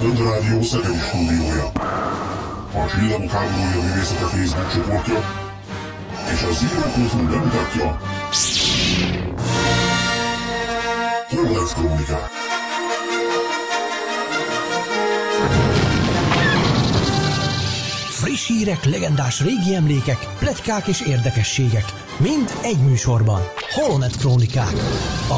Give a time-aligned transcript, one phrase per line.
[0.00, 1.66] Rádió Szegedi stúdiója.
[2.74, 5.18] A Csillagok háborúja művészete Facebook csoportja
[6.32, 8.00] és a Zero Kultúr bemutatja
[11.28, 12.28] Horváth Krónikák.
[18.10, 21.84] Friss hírek, legendás régi emlékek, pletykák és érdekességek.
[22.18, 23.40] Mind egy műsorban.
[23.70, 24.74] Holonet Krónikák.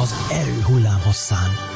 [0.03, 1.72] Az erő hullám hosszán.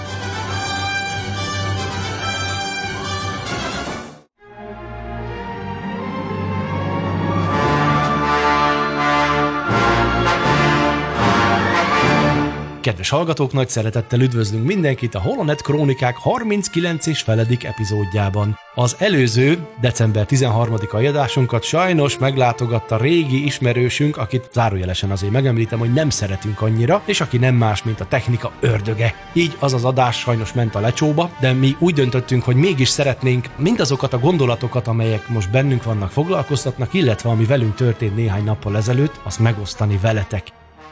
[12.87, 18.59] Kedves hallgatók, nagy szeretettel üdvözlünk mindenkit a Holonet Krónikák 39 és feledik epizódjában.
[18.75, 26.09] Az előző, december 13-a adásunkat sajnos meglátogatta régi ismerősünk, akit zárójelesen azért megemlítem, hogy nem
[26.09, 29.15] szeretünk annyira, és aki nem más, mint a technika ördöge.
[29.33, 33.47] Így az az adás sajnos ment a lecsóba, de mi úgy döntöttünk, hogy mégis szeretnénk
[33.57, 39.19] mindazokat a gondolatokat, amelyek most bennünk vannak, foglalkoztatnak, illetve ami velünk történt néhány nappal ezelőtt,
[39.23, 40.43] azt megosztani veletek.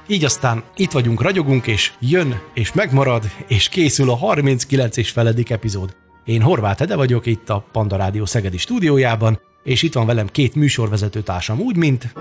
[0.07, 5.49] Így aztán itt vagyunk, ragyogunk, és jön, és megmarad, és készül a 39 és feledik
[5.49, 5.95] epizód.
[6.25, 10.55] Én Horváth Ede vagyok itt a Panda Rádió Szegedi stúdiójában, és itt van velem két
[10.55, 12.13] műsorvezető társam, úgy, mint...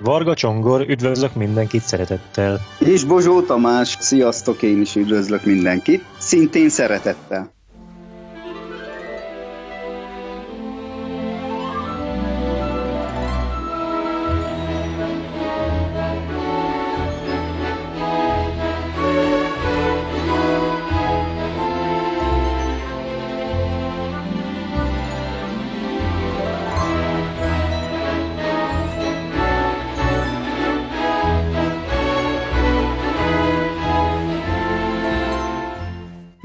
[0.00, 2.60] Varga Csongor, üdvözlök mindenkit szeretettel.
[2.78, 7.53] És Bozsó Tamás, sziasztok, én is üdvözlök mindenkit, szintén szeretettel.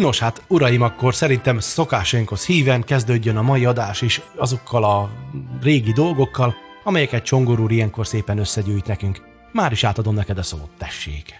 [0.09, 5.09] Nos hát, uraim, akkor szerintem szokásainkhoz híven kezdődjön a mai adás is azokkal a
[5.61, 9.21] régi dolgokkal, amelyeket Csongor úr ilyenkor szépen összegyűjt nekünk.
[9.51, 11.39] Már is átadom neked a szót, tessék.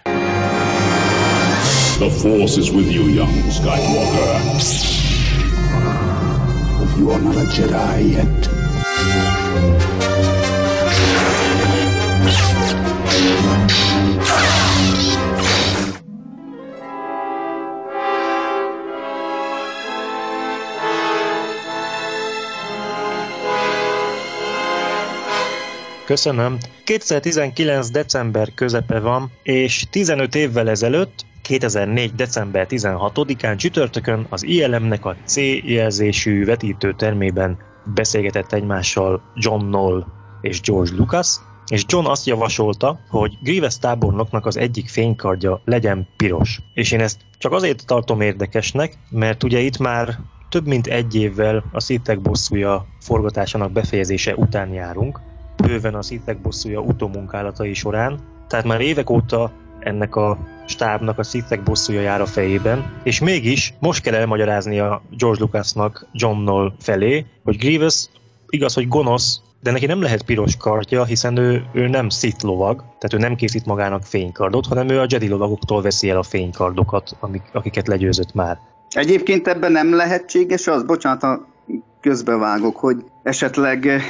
[1.98, 4.40] The Force is with you, young Skywalker.
[6.98, 8.50] You are not a Jedi yet.
[26.10, 26.58] Köszönöm.
[26.84, 27.90] 2019.
[27.90, 32.14] december közepe van, és 15 évvel ezelőtt 2004.
[32.14, 37.58] december 16-án csütörtökön az ILM-nek a C jelzésű vetítőtermében
[37.94, 40.04] beszélgetett egymással John Knoll
[40.40, 46.60] és George Lucas, és John azt javasolta, hogy Grievous tábornoknak az egyik fénykardja legyen piros.
[46.74, 50.18] És én ezt csak azért tartom érdekesnek, mert ugye itt már
[50.48, 55.20] több mint egy évvel a Szitek bosszúja forgatásának befejezése után járunk,
[55.60, 61.62] bőven a Szitek bosszúja utómunkálatai során, tehát már évek óta ennek a stábnak a Szitek
[61.62, 67.26] bosszúja jár a fejében, és mégis most kell elmagyarázni a George Lucasnak John Knoll felé,
[67.44, 68.06] hogy Grievous
[68.48, 72.76] igaz, hogy gonosz, de neki nem lehet piros kardja, hiszen ő, ő nem Sith lovag,
[72.78, 77.16] tehát ő nem készít magának fénykardot, hanem ő a Jedi lovagoktól veszi el a fénykardokat,
[77.20, 78.58] amik, akiket legyőzött már.
[78.90, 81.46] Egyébként ebben nem lehetséges az, bocsánat, a
[82.00, 84.02] közbevágok, hogy esetleg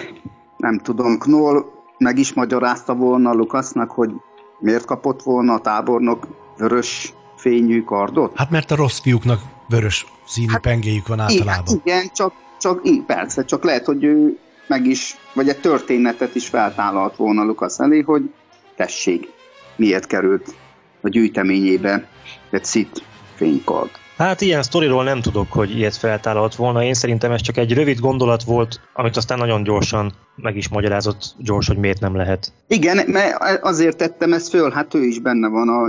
[0.61, 1.65] nem tudom, Knoll
[1.99, 4.11] meg is magyarázta volna Lukasznak, hogy
[4.59, 6.27] miért kapott volna a tábornok
[6.57, 8.37] vörös fényű kardot?
[8.37, 11.65] Hát mert a rossz fiúknak vörös színű hát, pengéjük van általában.
[11.67, 16.49] Igen, igen csak, csak persze, csak lehet, hogy ő meg is, vagy egy történetet is
[16.49, 18.33] feltállalt volna Lukasz elé, hogy
[18.77, 19.33] tessék,
[19.77, 20.55] miért került
[21.01, 22.09] a gyűjteményébe
[22.51, 23.03] egy szit
[23.35, 23.91] fénykard.
[24.21, 26.85] Hát ilyen sztoriról nem tudok, hogy ilyet feltállalt volna.
[26.85, 31.35] Én szerintem ez csak egy rövid gondolat volt, amit aztán nagyon gyorsan meg is magyarázott
[31.39, 32.53] Gyors, hogy miért nem lehet.
[32.67, 35.89] Igen, mert azért tettem ezt föl, hát ő is benne van, a,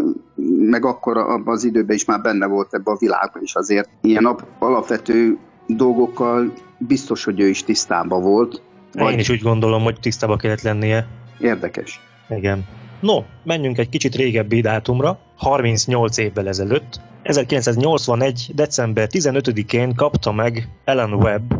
[0.69, 3.89] meg akkor abban az időben is már benne volt ebbe a világban is azért.
[4.01, 8.61] Ilyen alapvető dolgokkal biztos, hogy ő is tisztában volt.
[8.94, 9.13] Vagy...
[9.13, 11.07] Én is úgy gondolom, hogy tisztában kellett lennie.
[11.39, 12.00] Érdekes.
[12.29, 12.65] Igen.
[13.00, 16.99] No, menjünk egy kicsit régebbi dátumra, 38 évvel ezelőtt.
[17.21, 18.51] 1981.
[18.53, 21.59] december 15-én kapta meg Ellen Webb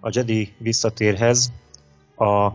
[0.00, 1.52] a Jedi visszatérhez
[2.16, 2.48] a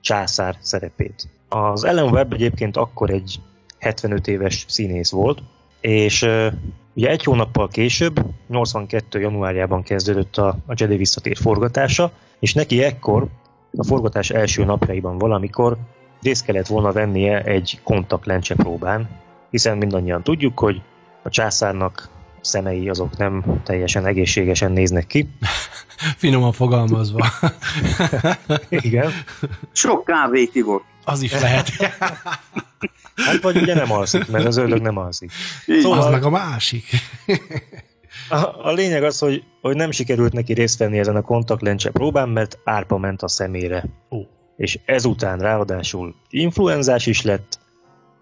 [0.00, 1.28] császár szerepét.
[1.48, 3.40] Az Ellen Webb egyébként akkor egy
[3.78, 5.42] 75 éves színész volt,
[5.80, 6.22] és
[6.94, 9.20] ugye egy hónappal később, 82.
[9.20, 13.26] januárjában kezdődött a, a Jedi visszatér forgatása, és neki ekkor,
[13.76, 15.76] a forgatás első napjaiban valamikor
[16.22, 19.08] részt kellett volna vennie egy kontaktlencse próbán,
[19.50, 20.82] hiszen mindannyian tudjuk, hogy
[21.22, 22.08] a császárnak
[22.40, 25.28] szemei azok nem teljesen egészségesen néznek ki.
[26.16, 27.26] Finoman fogalmazva.
[28.68, 29.10] Igen.
[29.72, 30.84] Sok kávét ivott.
[31.04, 31.70] Az is lehet.
[33.26, 35.30] Hát vagy ugye nem alszik, mert az ördög nem alszik.
[35.66, 35.98] Szóval...
[35.98, 36.84] Az meg a másik.
[38.28, 42.28] A, a lényeg az, hogy, hogy nem sikerült neki részt venni ezen a kontaktlencse próbán,
[42.28, 43.84] mert árpa ment a szemére.
[44.10, 44.18] Ó.
[44.56, 47.58] És ezután ráadásul influenzás is lett,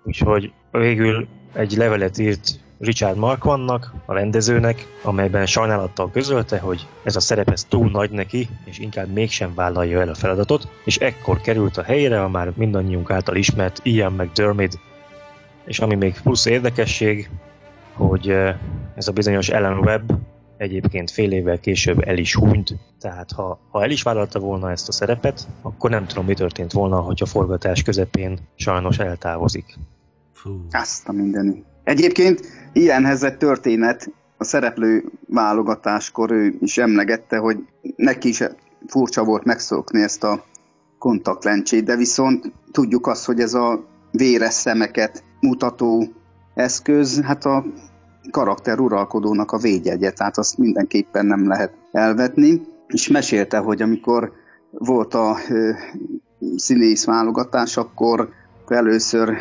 [0.05, 7.21] úgyhogy végül egy levelet írt Richard Markvannak, a rendezőnek, amelyben sajnálattal közölte, hogy ez a
[7.21, 11.77] szerep ez túl nagy neki, és inkább mégsem vállalja el a feladatot, és ekkor került
[11.77, 14.79] a helyre a már mindannyiunk által ismert Ian McDermid,
[15.65, 17.31] és ami még plusz érdekesség,
[17.93, 18.57] hogy eh,
[18.95, 20.13] ez a bizonyos Ellen Webb
[20.57, 24.89] egyébként fél évvel később el is hunyt, tehát ha, ha el is vállalta volna ezt
[24.89, 29.79] a szerepet, akkor nem tudom, mi történt volna, hogy a forgatás közepén sajnos eltávozik.
[30.43, 30.51] Fú.
[30.71, 31.65] Azt a mindeni.
[31.85, 32.41] Egyébként
[32.73, 37.59] ilyenhez egy történet, a szereplő válogatáskor ő is emlegette, hogy
[37.97, 38.43] neki is
[38.87, 40.45] furcsa volt megszokni ezt a
[40.99, 46.09] kontaktlencsét, de viszont tudjuk azt, hogy ez a véres szemeket mutató
[46.55, 47.65] eszköz, hát a
[48.31, 52.63] karakter uralkodónak a védjegye, tehát azt mindenképpen nem lehet elvetni.
[52.87, 54.33] És mesélte, hogy amikor
[54.71, 55.71] volt a ö,
[56.57, 58.29] színész válogatás, akkor
[58.71, 59.37] először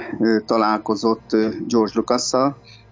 [0.46, 1.36] találkozott
[1.68, 2.32] George lucas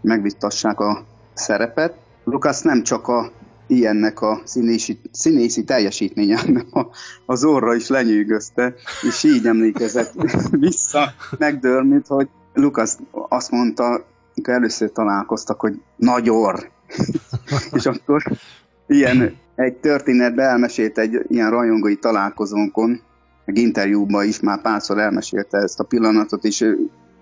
[0.01, 1.93] megvittassák a szerepet.
[2.23, 3.31] Lucas nem csak a
[3.67, 6.67] ilyennek a színészi, színészi teljesítménye, hanem
[7.25, 8.73] az orra is lenyűgözte,
[9.07, 10.13] és így emlékezett
[10.51, 13.85] vissza megdörmít, hogy Lucas azt mondta,
[14.35, 16.69] amikor először találkoztak, hogy nagy orr.
[17.77, 18.23] és akkor
[18.87, 23.01] ilyen egy történetbe elmesélt egy ilyen rajongói találkozónkon,
[23.45, 26.75] meg interjúban is már párszor elmesélte ezt a pillanatot, és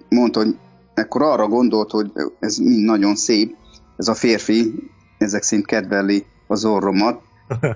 [0.09, 0.57] mondta, hogy
[0.93, 3.55] ekkor arra gondolt, hogy ez mind nagyon szép,
[3.97, 4.73] ez a férfi
[5.17, 7.21] ezek szerint kedveli az orromat,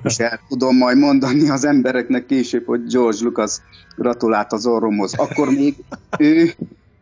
[0.04, 3.58] és el tudom majd mondani az embereknek később, hogy George Lucas
[3.96, 5.14] gratulált az orromhoz.
[5.14, 5.76] Akkor még
[6.18, 6.52] ő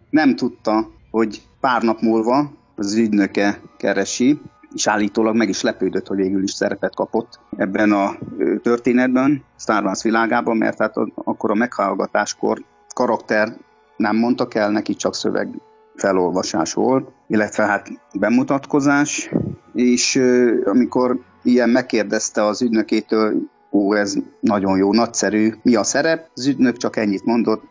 [0.09, 4.39] nem tudta, hogy pár nap múlva az ügynöke keresi,
[4.75, 8.17] és állítólag meg is lepődött, hogy végül is szerepet kapott ebben a
[8.61, 12.63] történetben, Star Wars világában, mert hát akkor a meghallgatáskor
[12.95, 13.57] karakter
[13.97, 15.47] nem mondtak el, neki csak szöveg
[15.95, 17.89] felolvasás volt, illetve hát
[18.19, 19.31] bemutatkozás,
[19.73, 20.21] és
[20.65, 23.33] amikor ilyen megkérdezte az ügynökétől,
[23.71, 26.29] ó, ez nagyon jó, nagyszerű, mi a szerep?
[26.33, 27.63] Az ügynök csak ennyit mondott,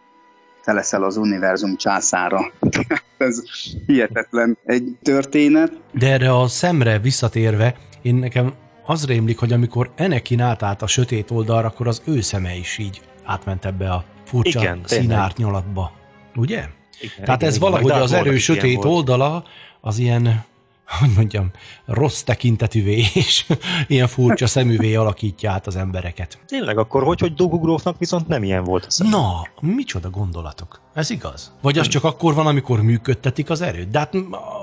[0.65, 2.53] te leszel az univerzum császára.
[3.17, 3.43] ez
[3.87, 5.73] hihetetlen egy történet.
[5.93, 8.53] De erre a szemre visszatérve, én nekem
[8.87, 13.03] az rémlik, hogy amikor Enekin átállt a sötét oldalra, akkor az ő szeme is így
[13.25, 15.93] átment ebbe a furcsa Igen, színárnyalatba.
[16.37, 16.65] Ugye?
[17.01, 17.71] Igen, Tehát igen, ez igen.
[17.71, 19.45] valahogy az erő sötét oldala,
[19.81, 20.45] az ilyen,
[20.87, 21.51] hogy mondjam,
[21.85, 23.47] rossz tekintetűvé és
[23.87, 26.39] ilyen furcsa szeművé alakítja át az embereket.
[26.47, 29.09] Tényleg, akkor hogy, hogy Dogu Grófnak viszont nem ilyen volt a szem?
[29.09, 30.81] Na, micsoda gondolatok.
[30.95, 31.53] Ez igaz?
[31.63, 33.91] Vagy az csak akkor van, amikor működtetik az erőt?
[33.91, 34.15] De hát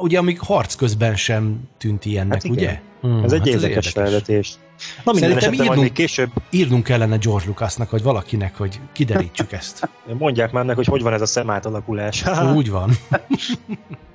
[0.01, 2.57] ugye amíg harc közben sem tűnt ilyennek, Hát igen.
[2.57, 2.79] ugye?
[3.01, 4.53] Hmm, Ez egy hát érdekes felvetés.
[5.03, 9.89] Na minden Szerintem esetre írnunk- később Írnunk kellene George Lucasnak, vagy valakinek, hogy kiderítsük ezt.
[10.19, 12.24] mondják már meg, hogy hogy van ez a szem átalakulás.
[12.55, 12.91] Úgy van.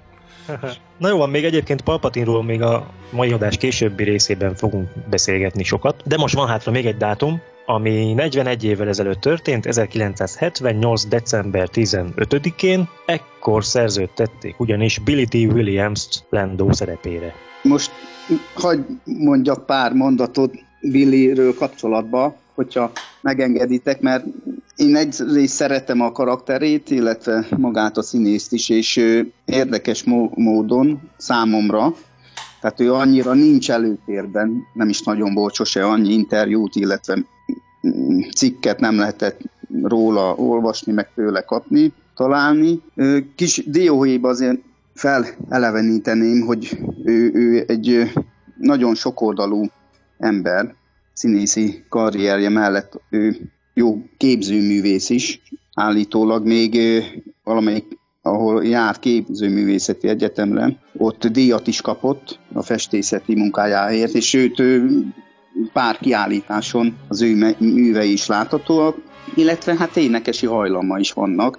[0.98, 6.02] Na jó van, még egyébként Palpatinról még a mai adás későbbi részében fogunk beszélgetni sokat,
[6.04, 11.04] de most van hátra még egy dátum, ami 41 évvel ezelőtt történt, 1978.
[11.04, 15.34] december 15-én, ekkor szerződtették ugyanis Billy D.
[15.34, 17.34] Williams-t Lando szerepére.
[17.62, 17.90] Most
[18.54, 24.24] hagy mondjak pár mondatot Billyről kapcsolatban, hogyha megengeditek, mert
[24.76, 28.96] én egyrészt szeretem a karakterét, illetve magát a színészt is, és
[29.44, 31.94] érdekes mó- módon számomra,
[32.60, 37.24] tehát ő annyira nincs előtérben, nem is nagyon volt sose annyi interjút, illetve
[38.34, 39.40] cikket nem lehetett
[39.82, 42.82] róla olvasni, meg tőle kapni, találni.
[43.34, 44.58] Kis dióhéjba azért
[44.94, 48.12] feleleveníteném, hogy ő, ő egy
[48.58, 49.66] nagyon sokoldalú
[50.18, 50.74] ember,
[51.16, 53.36] színészi karrierje mellett ő
[53.74, 55.42] jó képzőművész is,
[55.74, 56.78] állítólag még
[57.44, 57.84] valamelyik,
[58.22, 64.62] ahol jár képzőművészeti egyetemre, ott díjat is kapott a festészeti munkájáért, és őt
[65.72, 68.96] pár kiállításon az ő művei is láthatóak,
[69.34, 71.58] illetve hát énekesi hajlama is vannak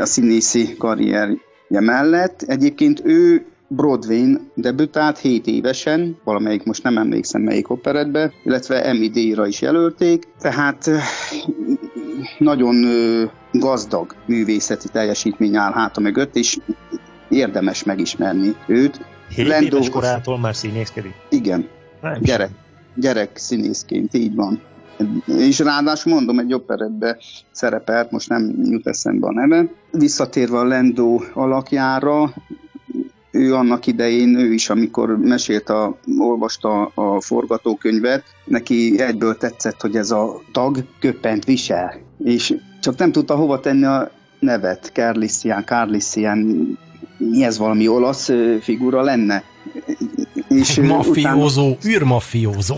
[0.00, 2.42] a színészi karrierje mellett.
[2.42, 9.46] Egyébként ő Broadway-n debütált 7 évesen, valamelyik most nem emlékszem melyik operetbe, illetve Emmy díjra
[9.46, 10.90] is jelölték, tehát
[12.38, 12.84] nagyon
[13.52, 16.58] gazdag művészeti teljesítmény áll háta mögött, és
[17.28, 19.00] érdemes megismerni őt.
[19.34, 21.14] 7 Lendó- éves korától már színészkedik?
[21.28, 21.68] Igen,
[22.00, 22.50] Nem gyerek,
[22.94, 24.60] gyerek színészként, így van.
[25.26, 27.18] És ráadásul mondom, egy operetbe
[27.50, 29.70] szerepelt, most nem jut eszembe a neve.
[29.90, 32.32] Visszatérve a Lendó alakjára,
[33.36, 39.96] ő annak idején, ő is, amikor mesélt, a, olvasta a forgatókönyvet, neki egyből tetszett, hogy
[39.96, 46.38] ez a tag köpent visel, és csak nem tudta hova tenni a nevet, Carlissian, Carlissian,
[47.18, 49.42] mi ez valami olasz figura lenne?
[50.48, 52.76] És mafiózó, űrmafiózó.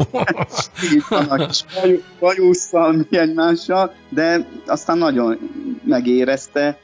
[0.92, 5.38] így bajú- bajusszal, mi egymással, de aztán nagyon
[5.84, 6.78] megérezte,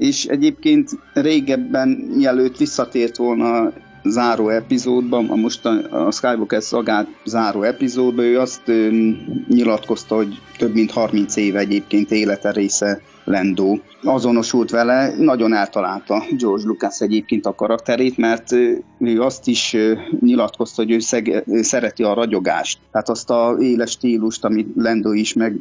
[0.00, 3.72] és egyébként régebben, mielőtt visszatért volna
[4.04, 8.88] záró epizódban, a most a, a Skywalker szagát záró epizódban, ő azt ö,
[9.48, 13.80] nyilatkozta, hogy több mint 30 éve egyébként élete része Lendó.
[14.02, 18.52] Azonosult vele, nagyon eltalálta George Lucas egyébként a karakterét, mert
[18.98, 19.76] ő azt is
[20.20, 22.78] nyilatkozta, hogy ő szeg, szereti a ragyogást.
[22.92, 25.56] Tehát azt a éles stílust, amit Lendó is meg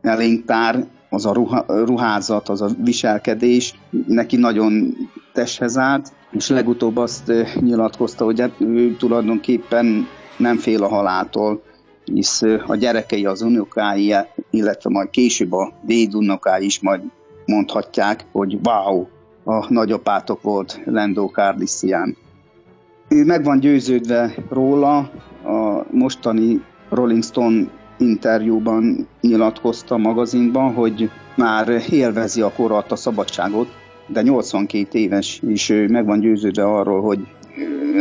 [0.00, 3.74] elénk tár, az a ruha, ruházat, az a viselkedés
[4.06, 4.96] neki nagyon
[5.32, 10.06] testhez állt, és legutóbb azt ö, nyilatkozta, hogy hát ő tulajdonképpen
[10.36, 11.62] nem fél a haláltól,
[12.04, 14.14] hisz ö, a gyerekei, az unokái,
[14.50, 17.00] illetve majd később a dédunokái is majd
[17.46, 19.06] mondhatják, hogy wow,
[19.44, 22.16] a nagyapátok volt Lando Carlissian.
[23.08, 24.96] Ő meg van győződve róla,
[25.44, 27.66] a mostani Rolling Stone
[27.98, 33.68] interjúban nyilatkozta a magazinban, hogy már élvezi a korat, a szabadságot,
[34.06, 37.18] de 82 éves, és ő meg van győződve arról, hogy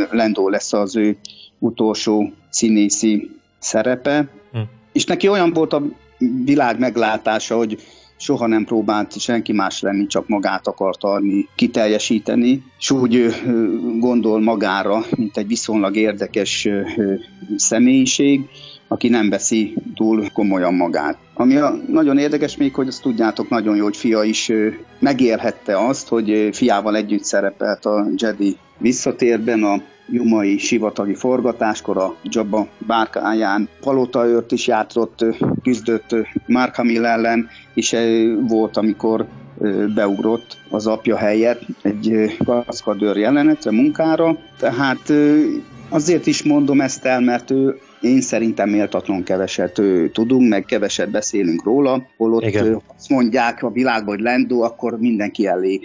[0.09, 1.17] Lendó lesz az ő
[1.59, 4.27] utolsó színészi szerepe.
[4.51, 4.59] Hm.
[4.91, 5.83] És neki olyan volt a
[6.43, 7.77] világ meglátása, hogy
[8.17, 13.35] soha nem próbált senki más lenni, csak magát akart adni, kiteljesíteni, és úgy
[13.99, 16.67] gondol magára, mint egy viszonylag érdekes
[17.55, 18.49] személyiség,
[18.93, 21.17] aki nem veszi túl komolyan magát.
[21.33, 24.67] Ami a, nagyon érdekes még, hogy azt tudjátok nagyon jó, hogy fia is ö,
[24.99, 32.67] megélhette azt, hogy fiával együtt szerepelt a Jedi visszatérben a Jumai sivatagi forgatáskor a Jabba
[32.87, 35.25] bárkáján palotaőrt is játszott,
[35.63, 36.15] küzdött
[36.47, 37.95] Mark Hamill ellen, és
[38.47, 39.25] volt, amikor
[39.95, 44.37] beugrott az apja helyett egy kaszkadőr jelenetre, munkára.
[44.59, 45.13] Tehát
[45.89, 49.81] azért is mondom ezt el, mert ő én szerintem méltatlan keveset
[50.11, 52.81] tudunk, meg keveset beszélünk róla, holott Igen.
[52.95, 55.79] azt mondják a világban, hogy Lendó, akkor mindenki elé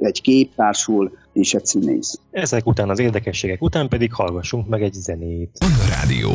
[0.00, 2.20] egy kép társul, és egy színész.
[2.30, 5.50] Ezek után, az érdekességek után pedig hallgassunk meg egy zenét.
[5.88, 6.30] Rádió.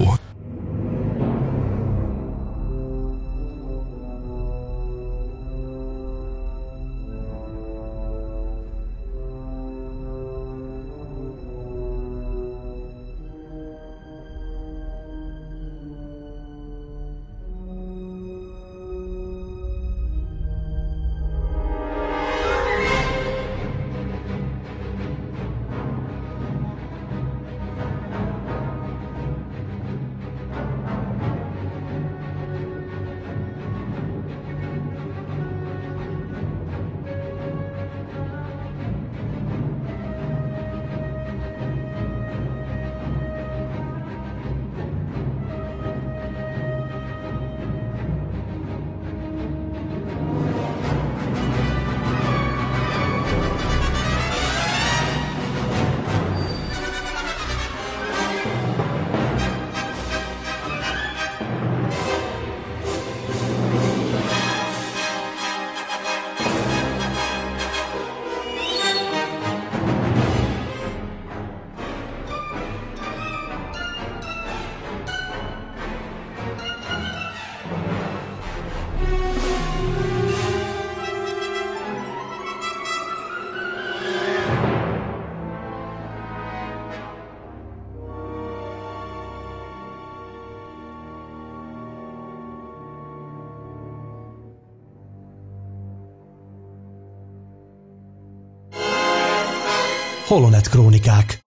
[100.27, 101.44] Holonet Krónikák.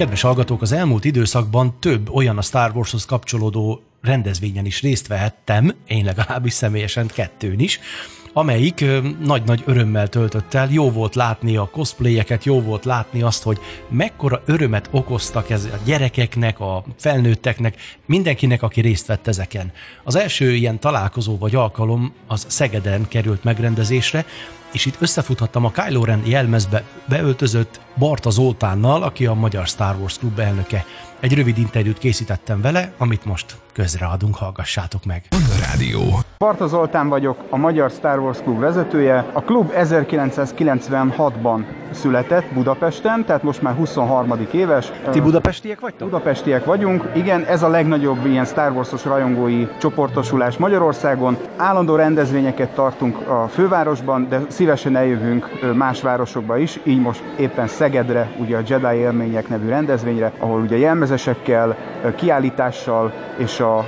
[0.00, 5.74] Kedves hallgatók, az elmúlt időszakban több olyan a Star Warshoz kapcsolódó rendezvényen is részt vehettem,
[5.86, 7.80] én legalábbis személyesen kettőn is,
[8.32, 8.84] amelyik
[9.24, 10.70] nagy-nagy örömmel töltött el.
[10.70, 15.78] Jó volt látni a cosplayeket, jó volt látni azt, hogy mekkora örömet okoztak ez a
[15.84, 17.76] gyerekeknek, a felnőtteknek,
[18.06, 19.72] mindenkinek, aki részt vett ezeken.
[20.04, 24.24] Az első ilyen találkozó vagy alkalom az Szegeden került megrendezésre,
[24.72, 30.18] és itt összefuthattam a Kylo Ren jelmezbe beöltözött Barta Zoltánnal, aki a Magyar Star Wars
[30.18, 30.84] Klub elnöke.
[31.20, 35.22] Egy rövid interjút készítettem vele, amit most közreadunk, hallgassátok meg.
[35.60, 36.00] Rádió.
[36.38, 39.26] Barta Zoltán vagyok, a Magyar Star Wars Klub vezetője.
[39.32, 44.48] A klub 1996-ban született Budapesten, tehát most már 23.
[44.52, 44.92] éves.
[45.10, 46.08] Ti budapestiek vagytok?
[46.08, 51.36] Budapestiek vagyunk, igen, ez a legnagyobb ilyen Star Wars-os rajongói csoportosulás Magyarországon.
[51.56, 58.30] Állandó rendezvényeket tartunk a fővárosban, de szívesen eljövünk más városokba is, így most éppen Szegedre,
[58.36, 61.76] ugye a Jedi élmények nevű rendezvényre, ahol ugye jelmezesekkel,
[62.16, 63.84] kiállítással és a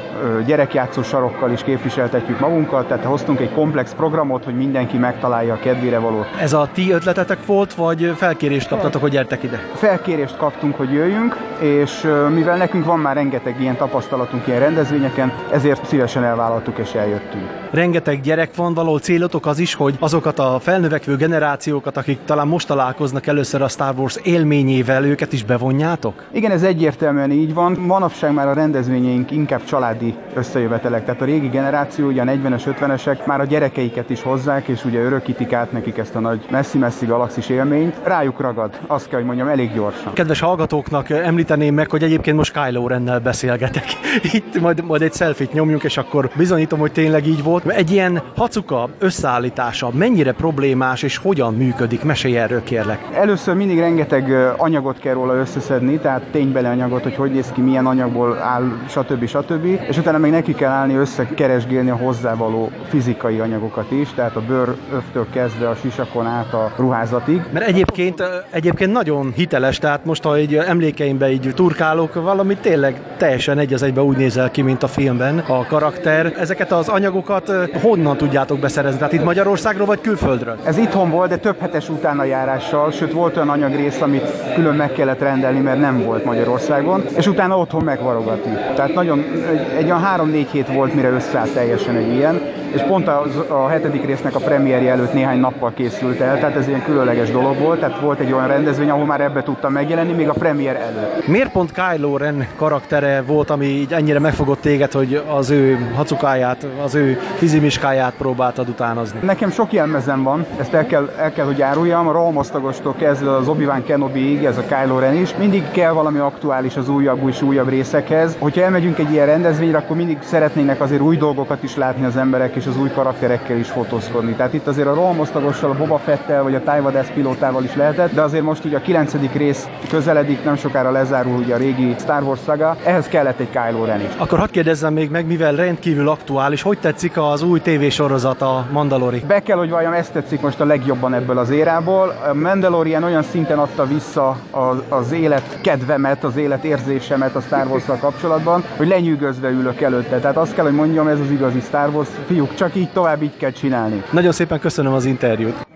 [0.47, 5.99] gyerekjátszó sarokkal is képviseltetjük magunkat, tehát hoztunk egy komplex programot, hogy mindenki megtalálja a kedvére
[5.99, 6.25] való.
[6.41, 9.61] Ez a ti ötletetek volt, vagy felkérést kaptatok, hogy gyertek ide?
[9.75, 15.87] Felkérést kaptunk, hogy jöjjünk, és mivel nekünk van már rengeteg ilyen tapasztalatunk ilyen rendezvényeken, ezért
[15.87, 17.61] szívesen elvállaltuk és eljöttünk.
[17.71, 22.67] Rengeteg gyerek van, való célotok az is, hogy azokat a felnövekvő generációkat, akik talán most
[22.67, 26.25] találkoznak először a Star Wars élményével, őket is bevonjátok?
[26.33, 27.73] Igen, ez egyértelműen így van.
[27.73, 31.05] Manapság már a rendezvényeink inkább családi összejövetelek.
[31.05, 35.01] Tehát a régi generáció, ugye a 40-es, 50-esek már a gyerekeiket is hozzák, és ugye
[35.01, 37.97] örökítik át nekik ezt a nagy messzi-messzi galaxis élményt.
[38.03, 40.13] Rájuk ragad, azt kell, hogy mondjam, elég gyorsan.
[40.13, 43.85] Kedves hallgatóknak említeném meg, hogy egyébként most Kylo Rennel beszélgetek.
[44.33, 47.67] Itt majd, majd egy selfit nyomjunk, és akkor bizonyítom, hogy tényleg így volt.
[47.67, 52.05] Egy ilyen hacuka összeállítása mennyire problémás, és hogyan működik?
[52.05, 52.99] Mesélj erről, kérlek.
[53.13, 57.87] Először mindig rengeteg anyagot kell róla összeszedni, tehát ténybeli anyagot, hogy hogy néz ki, milyen
[57.87, 59.27] anyagból áll, stb.
[59.27, 59.65] stb.
[59.89, 64.75] És utána még neki kell állni összekeresgélni a hozzávaló fizikai anyagokat is, tehát a bőr
[64.95, 67.43] öftől kezdve a sisakon át a ruházatig.
[67.53, 73.59] Mert egyébként, egyébként nagyon hiteles, tehát most, ha egy emlékeimbe így turkálok, valami tényleg teljesen
[73.59, 76.35] egy az egybe úgy nézel ki, mint a filmben a karakter.
[76.39, 78.99] Ezeket az anyagokat honnan tudjátok beszerezni?
[78.99, 80.42] Tehát itt Magyarországról vagy külföldről?
[80.65, 85.21] Ez itthon volt, de több hetes utánajárással, sőt volt olyan anyagrész, amit külön meg kellett
[85.21, 88.53] rendelni, mert nem volt Magyarországon, és utána otthon megvarogatni.
[88.75, 89.19] Tehát nagyon,
[89.51, 92.41] egy, egy olyan három-négy hét volt, mire összeállt teljesen egy ilyen,
[92.75, 96.69] és pont a, a hetedik résznek a premierje előtt néhány nappal készült el, tehát ez
[96.69, 100.29] ilyen különleges dolog volt, tehát volt egy olyan rendezvény, ahol már ebbe tudtam megjelenni, még
[100.29, 101.27] a premier előtt.
[101.27, 106.67] Miért pont Kylo Ren karaktere volt, ami így ennyire megfogott téged, hogy az ő hacukáját,
[106.85, 109.19] az ő fizimiskáját próbáltad utánozni?
[109.23, 113.49] Nekem sok jelmezem van, ezt el kell, el kell hogy áruljam, a Rohamosztagostól kezdve az
[113.49, 115.35] Obi-Wan Kenobi-ig, ez a Kylo Ren is.
[115.37, 118.37] Mindig kell valami aktuális az újabb és újabb részekhez.
[118.39, 122.57] Hogyha elmegyünk egy ilyen rendezvényre, akkor mindig szeretnének azért új dolgokat is látni az emberek,
[122.63, 124.33] és az új karakterekkel is fotózkodni.
[124.33, 128.21] Tehát itt azért a Rohamosztagossal, a Boba Fettel vagy a Tájvadász pilótával is lehetett, de
[128.21, 132.41] azért most ugye a kilencedik rész közeledik, nem sokára lezárul ugye a régi Star Wars
[132.45, 134.07] saga, ehhez kellett egy Kylo Ren is.
[134.17, 139.25] Akkor hadd kérdezzem még meg, mivel rendkívül aktuális, hogy tetszik az új tévésorozat, a Mandalori?
[139.27, 142.15] Be kell, hogy valljam, ezt tetszik most a legjobban ebből az érából.
[142.31, 147.67] A Mandalorian olyan szinten adta vissza az, az élet kedvemet, az élet érzésemet a Star
[147.67, 150.19] wars kapcsolatban, hogy lenyűgözve ülök előtte.
[150.19, 152.09] Tehát azt kell, hogy mondjam, ez az igazi Star Wars.
[152.27, 154.03] Fiúk, csak így tovább így kell csinálni.
[154.11, 155.67] Nagyon szépen köszönöm az interjút.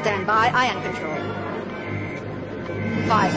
[0.00, 1.16] Stand by, ion control.
[3.02, 3.32] Five.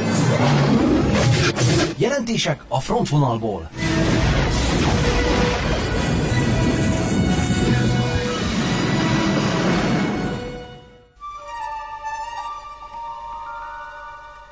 [1.97, 3.69] Jelentések a frontvonalból.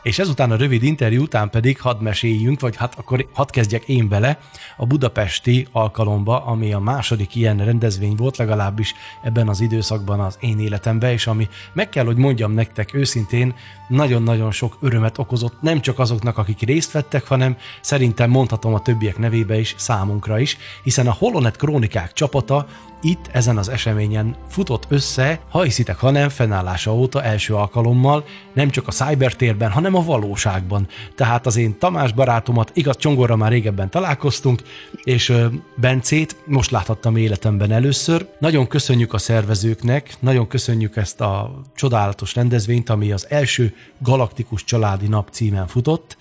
[0.04, 4.08] És ezután a rövid interjú után pedig hadd meséljünk, vagy hát akkor hadd kezdjek én
[4.08, 4.40] bele
[4.78, 10.60] a budapesti alkalomba, ami a második ilyen rendezvény volt, legalábbis ebben az időszakban az én
[10.60, 13.54] életemben, és ami meg kell, hogy mondjam nektek őszintén,
[13.88, 19.18] nagyon-nagyon sok örömet okozott nem csak azoknak, akik részt vettek, hanem szerintem mondhatom a többiek
[19.18, 22.68] nevébe is, számunkra is, hiszen a Holonet Krónikák csapata
[23.02, 28.70] itt ezen az eseményen futott össze, ha hiszitek, ha nem, fennállása óta első alkalommal, nem
[28.70, 30.88] csak a cybertérben, hanem a valóságban.
[31.16, 34.62] Tehát az én Tamás barátomat, igaz, Csongorra már régebben találkoztunk,
[35.04, 35.34] és
[35.76, 38.28] Bencét most láthattam életemben először.
[38.40, 45.08] Nagyon köszönjük a szervezőknek, nagyon köszönjük ezt a csodálatos rendezvényt, ami az első Galaktikus Családi
[45.08, 46.18] Nap címen futott,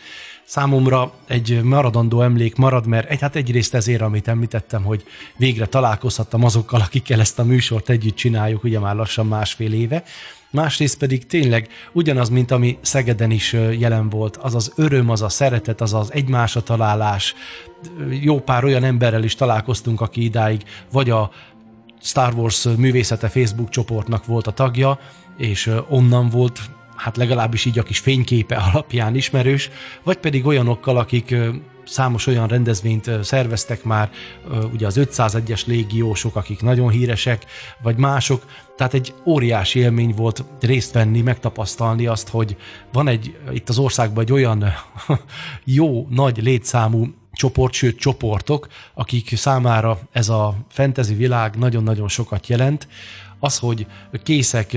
[0.48, 5.04] számomra egy maradandó emlék marad, mert egy, hát egyrészt ezért, amit említettem, hogy
[5.36, 10.02] végre találkozhattam azokkal, akikkel ezt a műsort együtt csináljuk, ugye már lassan másfél éve,
[10.50, 15.28] másrészt pedig tényleg ugyanaz, mint ami Szegeden is jelen volt, az az öröm, az a
[15.28, 17.34] szeretet, az az egymásra találás,
[18.20, 21.30] jó pár olyan emberrel is találkoztunk, aki idáig vagy a
[22.00, 24.98] Star Wars művészete Facebook csoportnak volt a tagja,
[25.36, 26.60] és onnan volt
[26.98, 29.70] hát legalábbis így a kis fényképe alapján ismerős,
[30.02, 31.34] vagy pedig olyanokkal, akik
[31.84, 34.10] számos olyan rendezvényt szerveztek már,
[34.72, 37.44] ugye az 501-es légiósok, akik nagyon híresek,
[37.82, 38.44] vagy mások,
[38.76, 42.56] tehát egy óriási élmény volt részt venni, megtapasztalni azt, hogy
[42.92, 44.64] van egy itt az országban egy olyan
[45.64, 52.88] jó, nagy létszámú csoport, sőt csoportok, akik számára ez a fantasy világ nagyon-nagyon sokat jelent,
[53.40, 53.86] az, hogy
[54.22, 54.76] készek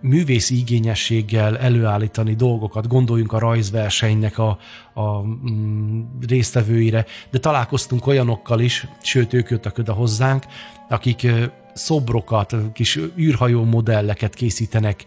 [0.00, 4.58] művészi igényességgel előállítani dolgokat, gondoljunk a rajzversenynek a,
[4.94, 10.44] a mm, résztvevőire, de találkoztunk olyanokkal is, sőt ők jöttek oda hozzánk,
[10.88, 11.26] akik
[11.74, 15.04] szobrokat, kis űrhajó modelleket készítenek,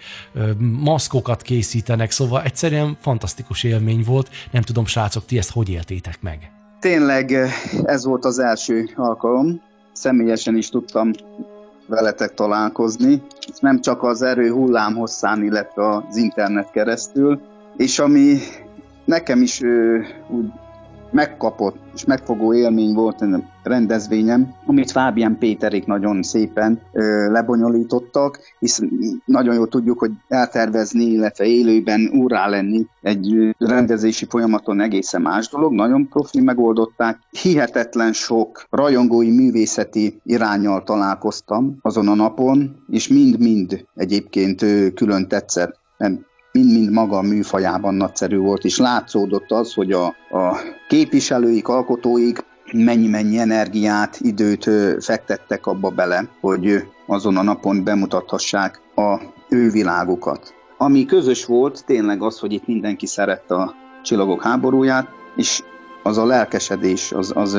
[0.60, 4.30] maszkokat készítenek, szóval egyszerűen fantasztikus élmény volt.
[4.52, 6.52] Nem tudom, srácok, ti ezt hogy éltétek meg?
[6.80, 7.32] Tényleg
[7.84, 9.62] ez volt az első alkalom.
[9.94, 11.12] Személyesen is tudtam
[11.88, 13.22] veletek találkozni.
[13.60, 17.40] Nem csak az erő hullám hosszán, illetve az internet keresztül.
[17.78, 18.38] És ami
[19.06, 19.62] nekem is
[20.28, 20.46] úgy
[21.12, 28.82] megkapott és megfogó élmény volt a rendezvényem, amit Fábián Péterék nagyon szépen ö, lebonyolítottak, hisz
[29.26, 35.74] nagyon jól tudjuk, hogy eltervezni, illetve élőben úrá lenni egy rendezési folyamaton egészen más dolog,
[35.74, 37.20] nagyon profi megoldották.
[37.42, 45.80] Hihetetlen sok rajongói művészeti irányjal találkoztam azon a napon, és mind-mind egyébként külön tetszett
[46.56, 53.38] mind-mind maga a műfajában nagyszerű volt, és látszódott az, hogy a, a képviselőik, alkotóik mennyi-mennyi
[53.38, 60.54] energiát, időt fektettek abba bele, hogy azon a napon bemutathassák a ő világukat.
[60.78, 65.64] Ami közös volt, tényleg az, hogy itt mindenki szerette a csillagok háborúját, és
[66.04, 67.58] az a lelkesedés, az, az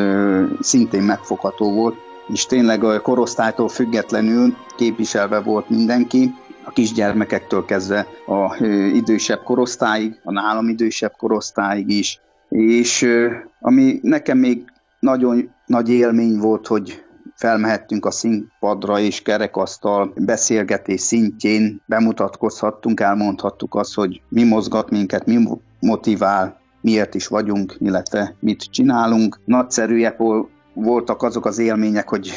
[0.61, 1.96] szintén megfogható volt,
[2.28, 6.35] és tényleg a korosztálytól függetlenül képviselve volt mindenki,
[6.66, 12.20] a kisgyermekektől kezdve a idősebb korosztályig, a nálam idősebb korosztályig is.
[12.48, 13.07] És
[13.61, 14.64] ami nekem még
[15.00, 23.94] nagyon nagy élmény volt, hogy felmehettünk a színpadra és kerekasztal beszélgetés szintjén, bemutatkozhattunk, elmondhattuk azt,
[23.94, 25.48] hogy mi mozgat minket, mi
[25.81, 29.40] motivál, miért is vagyunk, illetve mit csinálunk.
[29.44, 30.16] Nagyszerűek
[30.74, 32.31] voltak azok az élmények, hogy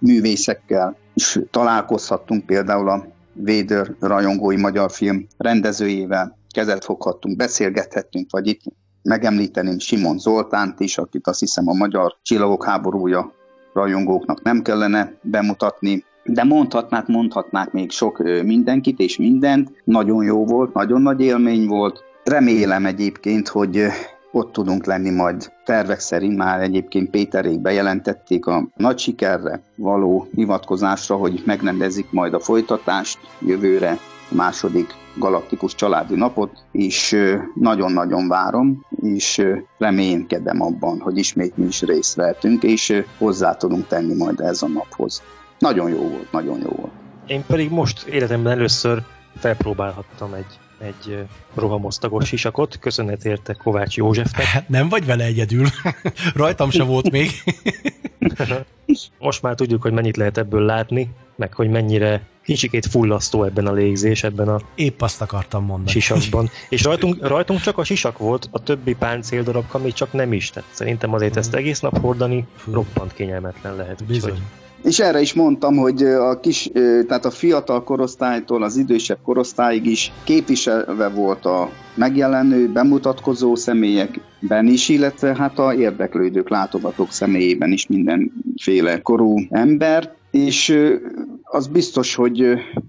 [0.00, 8.60] művészekkel is találkozhattunk, például a Védőr rajongói magyar film rendezőjével kezet foghattunk, beszélgethettünk, vagy itt
[9.02, 13.32] megemlíteném Simon Zoltánt is, akit azt hiszem a Magyar Csillagok háborúja
[13.72, 19.72] rajongóknak nem kellene bemutatni, de mondhatnák, mondhatnák még sok mindenkit és mindent.
[19.84, 22.02] Nagyon jó volt, nagyon nagy élmény volt.
[22.24, 23.86] Remélem egyébként, hogy
[24.32, 31.16] ott tudunk lenni majd tervek szerint már egyébként Péterék bejelentették a nagy sikerre való hivatkozásra,
[31.16, 33.98] hogy megrendezik majd a folytatást jövőre,
[34.30, 37.16] a második galaktikus családi napot, és
[37.54, 39.42] nagyon-nagyon várom, és
[39.78, 44.68] reménykedem abban, hogy ismét mi is részt vehetünk, és hozzá tudunk tenni majd ez a
[44.68, 45.22] naphoz.
[45.58, 46.92] Nagyon jó volt, nagyon jó volt.
[47.26, 49.02] Én pedig most életemben először
[49.36, 52.78] felpróbálhattam egy egy rohamosztagos sisakot.
[52.78, 54.46] Köszönet érte Kovács Józsefnek.
[54.46, 55.66] Hát nem vagy vele egyedül.
[56.34, 57.30] Rajtam se volt még.
[59.18, 63.72] Most már tudjuk, hogy mennyit lehet ebből látni, meg hogy mennyire kicsikét fullasztó ebben a
[63.72, 65.90] légzés, ebben a Épp azt akartam mondani.
[65.90, 66.50] sisakban.
[66.68, 70.50] És rajtunk, rajtunk csak a sisak volt, a többi páncéldarabka még csak nem is.
[70.50, 72.72] Tehát szerintem azért ezt egész nap hordani Fú.
[72.72, 74.04] roppant kényelmetlen lehet.
[74.04, 74.30] Bizony.
[74.30, 74.46] Úgyhogy
[74.82, 76.70] és erre is mondtam, hogy a kis,
[77.08, 84.88] tehát a fiatal korosztálytól az idősebb korosztályig is képviselve volt a megjelenő, bemutatkozó személyekben is,
[84.88, 90.78] illetve hát a érdeklődők, látogatók személyében is mindenféle korú ember, és
[91.42, 92.44] az biztos, hogy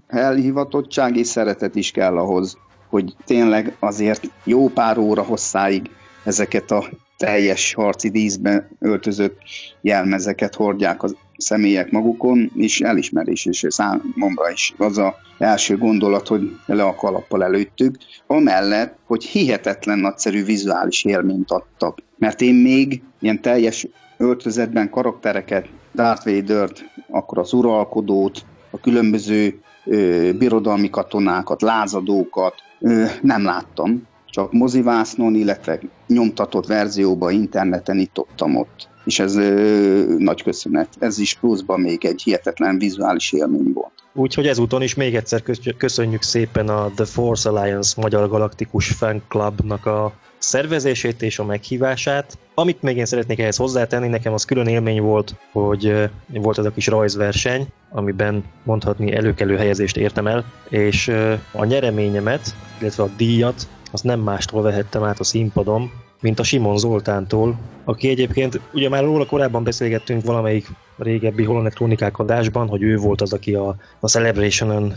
[0.06, 2.56] elhivatottság és szeretet is kell ahhoz,
[2.88, 5.90] hogy tényleg azért jó pár óra hosszáig
[6.24, 6.84] ezeket a
[7.16, 9.36] teljes harci díszbe öltözött
[9.80, 16.56] jelmezeket hordják az személyek magukon, és elismerés is számomra is az a első gondolat, hogy
[16.66, 21.98] le a kalappal előttük, amellett, hogy hihetetlen nagyszerű vizuális élményt adtak.
[22.18, 30.30] Mert én még ilyen teljes öltözetben karaktereket, Darth Vader-t, akkor az uralkodót, a különböző ö,
[30.38, 38.88] birodalmi katonákat, lázadókat ö, nem láttam, csak mozivásznon, illetve nyomtatott verzióba interneten nyitottam ott.
[39.04, 40.88] És ez ö, nagy köszönet.
[40.98, 43.92] Ez is pluszban még egy hihetetlen vizuális élmény volt.
[44.16, 45.42] Úgyhogy ezúton is még egyszer
[45.76, 52.38] köszönjük szépen a The Force Alliance Magyar Galaktikus Fan Clubnak a szervezését és a meghívását.
[52.54, 56.70] Amit még én szeretnék ehhez hozzátenni, nekem az külön élmény volt, hogy volt ez a
[56.70, 61.08] kis rajzverseny, amiben mondhatni előkelő helyezést értem el, és
[61.52, 66.78] a nyereményemet, illetve a díjat, azt nem mástól vehettem át a színpadon, mint a Simon
[66.78, 70.66] Zoltántól, aki egyébként, ugye már róla korábban beszélgettünk valamelyik
[70.98, 74.94] régebbi Holonet Krónikák adásban, hogy ő volt az, aki a, a Celebration-ön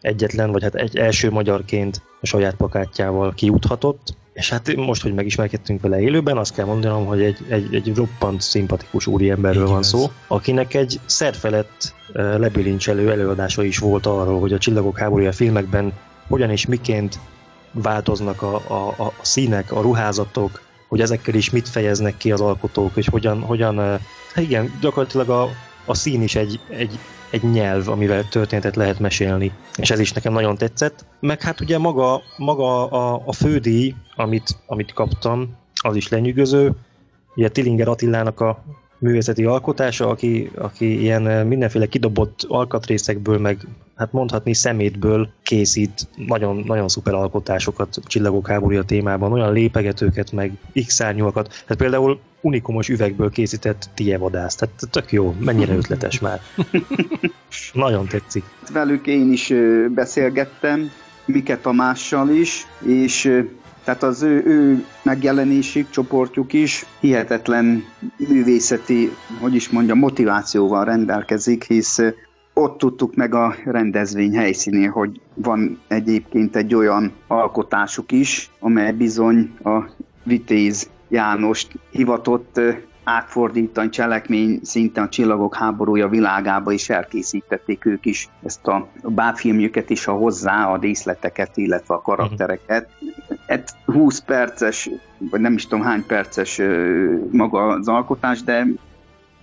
[0.00, 5.80] egyetlen, vagy hát egy első magyarként a saját pakátjával kijuthatott, és hát most, hogy megismerkedtünk
[5.80, 10.74] vele élőben, azt kell mondanom, hogy egy, egy, egy roppant szimpatikus úriemberről van szó, akinek
[10.74, 15.92] egy szerfelett lebilincselő előadása is volt arról, hogy a Csillagok háborúja filmekben
[16.28, 17.18] hogyan és miként
[17.72, 22.90] változnak a, a, a színek, a ruházatok, hogy ezekkel is mit fejeznek ki az alkotók,
[22.94, 23.76] és hogyan, hogyan
[24.34, 25.48] hát igen, gyakorlatilag a,
[25.84, 26.98] a szín is egy, egy,
[27.30, 31.04] egy nyelv, amivel történetet lehet mesélni, és ez is nekem nagyon tetszett.
[31.20, 36.72] Meg hát ugye maga, maga a, a fődíj, amit, amit kaptam, az is lenyűgöző.
[37.34, 38.64] Ugye Tillinger Attilának a
[39.02, 46.62] művészeti alkotása, aki, aki ilyen eh, mindenféle kidobott alkatrészekből, meg hát mondhatni szemétből készít nagyon,
[46.66, 50.52] nagyon szuper alkotásokat csillagok háborúja témában, olyan lépegetőket, meg
[50.86, 51.64] x-szárnyúakat.
[51.66, 54.54] Hát például unikumos üvegből készített tievadász.
[54.54, 56.40] Tehát tök jó, mennyire ötletes már.
[57.72, 58.44] nagyon tetszik.
[58.72, 59.52] Velük én is
[59.94, 60.90] beszélgettem,
[61.24, 63.44] Mike Tamással is, és
[63.84, 67.84] tehát az ő, ő megjelenésük, csoportjuk is hihetetlen
[68.28, 71.98] művészeti, hogy is mondja, motivációval rendelkezik, hisz
[72.54, 79.54] ott tudtuk meg a rendezvény helyszínén, hogy van egyébként egy olyan alkotásuk is, amely bizony
[79.64, 79.82] a
[80.22, 82.60] Vitéz Jánost hivatott
[83.04, 90.06] átfordítani cselekmény szinten a Csillagok háborúja világába is elkészítették ők is ezt a bábfilmjüket is
[90.06, 92.88] a hozzá, a díszleteket, illetve a karaktereket.
[93.46, 96.60] egy 20 perces, vagy nem is tudom hány perces
[97.30, 98.66] maga az alkotás, de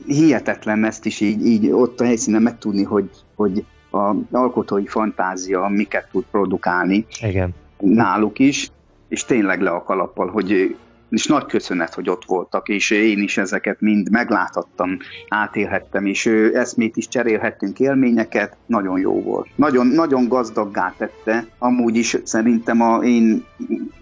[0.05, 6.07] hihetetlen ezt is így, így ott a helyszínen megtudni, hogy, hogy a alkotói fantázia miket
[6.11, 7.55] tud produkálni Igen.
[7.77, 8.71] náluk is,
[9.07, 10.75] és tényleg le a kalappal, hogy
[11.09, 16.97] és nagy köszönet, hogy ott voltak, és én is ezeket mind megláthattam, átélhettem, és eszmét
[16.97, 19.47] is cserélhettünk, élményeket, nagyon jó volt.
[19.55, 23.45] Nagyon, nagyon gazdaggá tette, amúgy is szerintem a én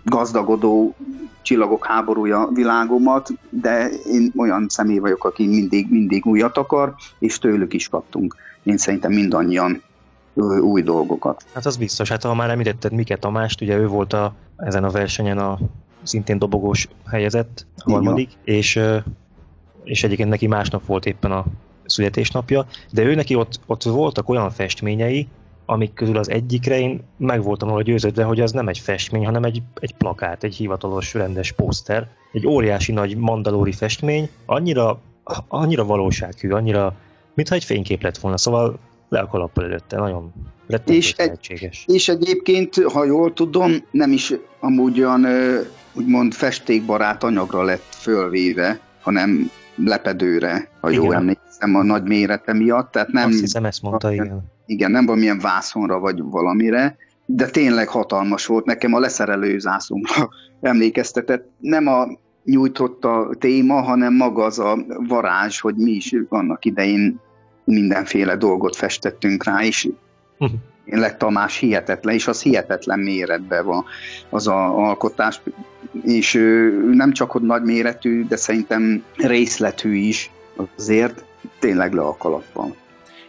[0.04, 0.96] gazdagodó
[1.42, 7.74] csillagok háborúja világomat, de én olyan személy vagyok, aki mindig, mindig újat akar, és tőlük
[7.74, 8.36] is kaptunk.
[8.64, 9.82] Én szerintem mindannyian
[10.62, 11.46] új dolgokat.
[11.54, 14.90] Hát az biztos, hát ha már említetted Miket Tamást, ugye ő volt a, ezen a
[14.90, 15.58] versenyen a
[16.08, 18.80] szintén dobogós helyezett, a harmadik, és,
[19.84, 21.46] és egyébként neki másnap volt éppen a
[21.86, 25.28] születésnapja, de ő neki ott, ott voltak olyan festményei,
[25.66, 29.44] amik közül az egyikre én meg voltam volna győződve, hogy az nem egy festmény, hanem
[29.44, 35.00] egy, egy plakát, egy hivatalos rendes poszter, egy óriási nagy mandalóri festmény, annyira,
[35.48, 36.96] annyira valósághű, annyira,
[37.34, 40.34] mintha egy fénykép lett volna, szóval le a kalappal előtte, nagyon
[40.86, 45.26] és, egy, és egyébként, ha jól tudom, nem is amúgy olyan
[45.94, 51.04] úgymond festékbarát anyagra lett fölvéve, hanem lepedőre, ha igen.
[51.04, 52.92] jól emlékszem, a nagy mérete miatt.
[52.92, 54.52] Tehát nem, Azt hiszem, ezt mondta, igen.
[54.66, 58.66] Igen, nem valamilyen vászonra vagy valamire, de tényleg hatalmas volt.
[58.66, 60.30] Nekem a leszerelő zászlómra
[60.62, 61.50] emlékeztetett.
[61.60, 62.08] Nem a
[62.44, 67.20] nyújtott a téma, hanem maga az a varázs, hogy mi is annak idején
[67.68, 69.90] mindenféle dolgot festettünk rá, és
[70.90, 73.86] Tényleg Tamás hihetetlen, és az hihetetlen méretben van
[74.30, 75.42] az a alkotás,
[76.04, 76.34] és
[76.92, 80.32] nem csak hogy nagy méretű, de szerintem részletű is
[80.76, 81.24] azért
[81.60, 82.76] tényleg le a kalappal.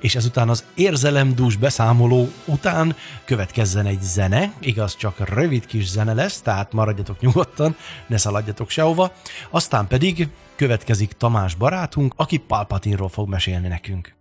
[0.01, 6.41] És ezután az érzelemdús beszámoló után következzen egy zene, igaz, csak rövid kis zene lesz,
[6.41, 9.13] tehát maradjatok nyugodtan, ne szaladjatok sehova.
[9.51, 14.17] Aztán pedig következik Tamás barátunk, aki Palpatinról fog mesélni nekünk.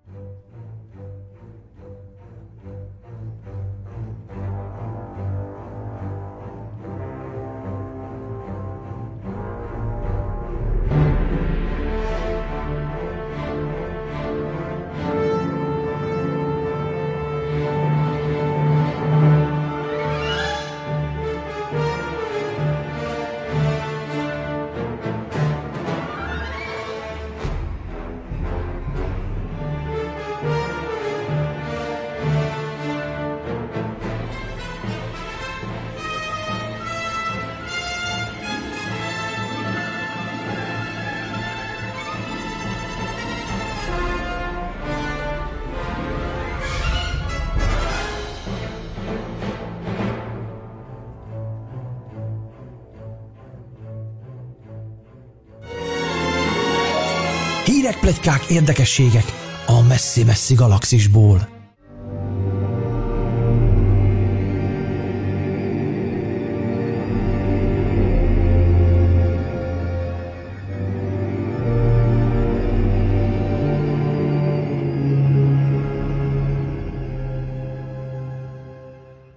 [58.27, 59.25] Hírek, plegykák, érdekességek
[59.65, 61.47] a messzi-messzi galaxisból.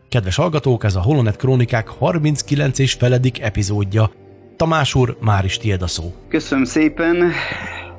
[0.09, 4.11] Kedves hallgatók, ez a Holonet Krónikák 39 és feledik epizódja.
[4.57, 6.15] Tamás úr, már is tiéd a szó.
[6.29, 7.33] Köszönöm szépen.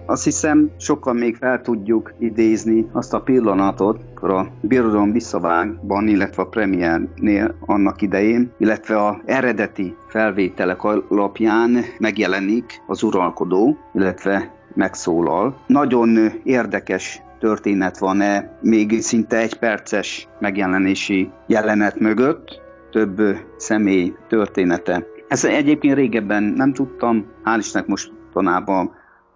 [0.05, 6.43] Azt hiszem, sokan még fel tudjuk idézni azt a pillanatot, amikor a Birodalom visszavágban, illetve
[6.43, 15.57] a premiernél annak idején, illetve a eredeti felvételek alapján megjelenik az uralkodó, illetve megszólal.
[15.67, 22.61] Nagyon érdekes történet van-e még szinte egy perces megjelenési jelenet mögött,
[22.91, 23.21] több
[23.57, 25.05] személy története.
[25.27, 28.91] Ezt egyébként régebben nem tudtam, hál' Istennek most tanában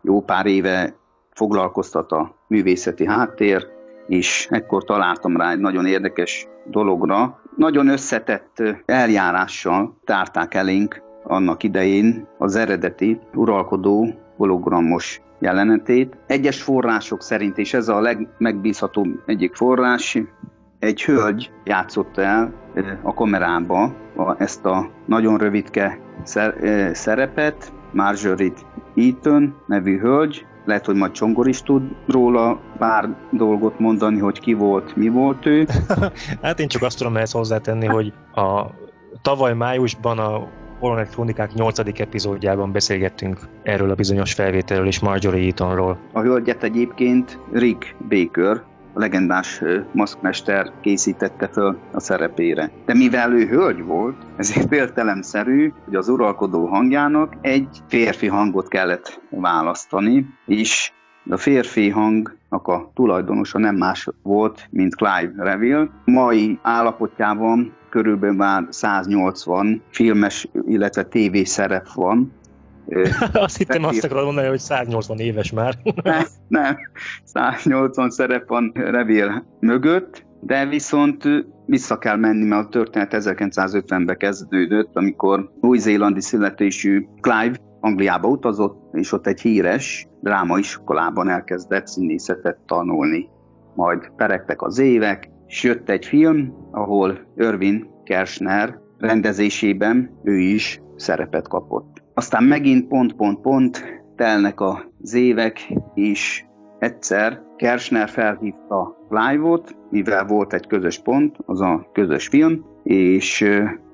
[0.06, 0.96] jó pár éve
[1.32, 3.68] foglalkoztat a művészeti háttér,
[4.08, 7.40] és ekkor találtam rá egy nagyon érdekes dologra.
[7.58, 16.18] Nagyon összetett eljárással tárták elénk annak idején az eredeti uralkodó hologramos jelenetét.
[16.28, 20.22] Egyes források szerint, és ez a legmegbízhatóbb egyik forrás,
[20.80, 22.54] egy hölgy játszotta el
[23.02, 23.94] a kamerába
[24.38, 26.00] ezt a nagyon rövidke
[26.92, 28.52] szerepet, Marjorie
[28.96, 34.54] Eaton nevű hölgy, lehet, hogy majd Csongor is tud róla pár dolgot mondani, hogy ki
[34.54, 35.66] volt, mi volt ő.
[36.42, 38.66] hát én csak azt tudom ehhez hozzátenni, hogy a
[39.22, 40.48] tavaly májusban a
[40.80, 42.00] Holonet Krónikák 8.
[42.00, 45.98] epizódjában beszélgettünk erről a bizonyos felvételről és Marjorie Eatonról.
[46.14, 48.64] A hölgyet egyébként Rick Baker,
[48.96, 52.72] a legendás maszkmester készítette föl a szerepére.
[52.86, 59.22] De mivel ő hölgy volt, ezért értelemszerű, hogy az uralkodó hangjának egy férfi hangot kellett
[59.30, 60.92] választani, és
[61.30, 65.90] a férfi hangnak a tulajdonosa nem más volt, mint Clive Reville.
[66.06, 72.32] Mai állapotjában körülbelül már 180 filmes, illetve TV szerep van.
[73.34, 75.78] azt hittem azt akarod mondani, hogy 180 éves már.
[76.04, 76.78] nem, nem,
[77.24, 81.24] 180 szerep van Revél mögött, de viszont
[81.66, 89.12] vissza kell menni, mert a történet 1950-ben kezdődött, amikor új-zélandi születésű Clive Angliába utazott, és
[89.12, 93.30] ott egy híres drámaiskolában elkezdett színészetet tanulni.
[93.76, 101.48] Majd peregtek az évek, és jött egy film, ahol Irvin Kershner rendezésében ő is szerepet
[101.48, 102.05] kapott.
[102.18, 106.44] Aztán megint pont-pont-pont telnek az évek, és
[106.80, 113.46] egyszer Kershner felhívta Clive-ot, mivel volt egy közös pont, az a közös film, és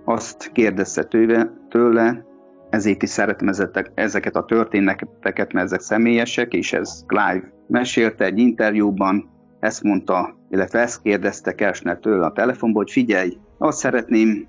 [0.06, 2.26] azt kérdezte tőle, tőle
[2.70, 3.50] ezért is szeretem
[3.94, 9.30] ezeket a történeteket, mert ezek személyesek, és ez Clive mesélte egy interjúban,
[9.60, 14.48] ezt mondta, illetve ezt kérdezte Kersner tőle a telefonból, hogy figyelj, azt szeretném,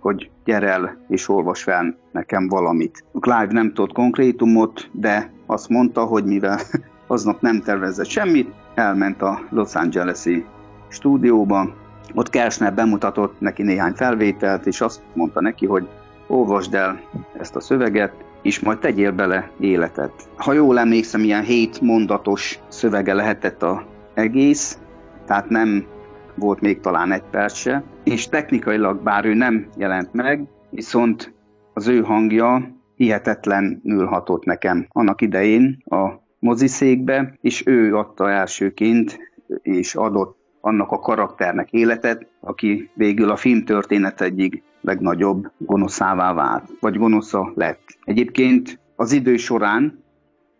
[0.00, 3.04] hogy gyere el és olvas fel nekem valamit.
[3.20, 6.58] Clive nem tudott konkrétumot, de azt mondta, hogy mivel
[7.06, 10.44] aznap nem tervezett semmit, elment a Los Angeles-i
[10.88, 11.74] stúdióba,
[12.14, 15.88] ott Kersner bemutatott neki néhány felvételt, és azt mondta neki, hogy
[16.26, 17.00] olvasd el
[17.38, 20.12] ezt a szöveget, és majd tegyél bele életet.
[20.36, 23.84] Ha jól emlékszem, ilyen hét mondatos szövege lehetett a
[24.14, 24.78] egész,
[25.26, 25.86] tehát nem
[26.34, 31.34] volt még talán egy perc se, és technikailag bár ő nem jelent meg, viszont
[31.74, 39.18] az ő hangja hihetetlenül hatott nekem annak idején a moziszékbe, és ő adta elsőként,
[39.62, 46.96] és adott annak a karakternek életet, aki végül a filmtörténet egyik legnagyobb gonoszává vált, vagy
[46.96, 47.82] gonosza lett.
[48.04, 50.02] Egyébként az idő során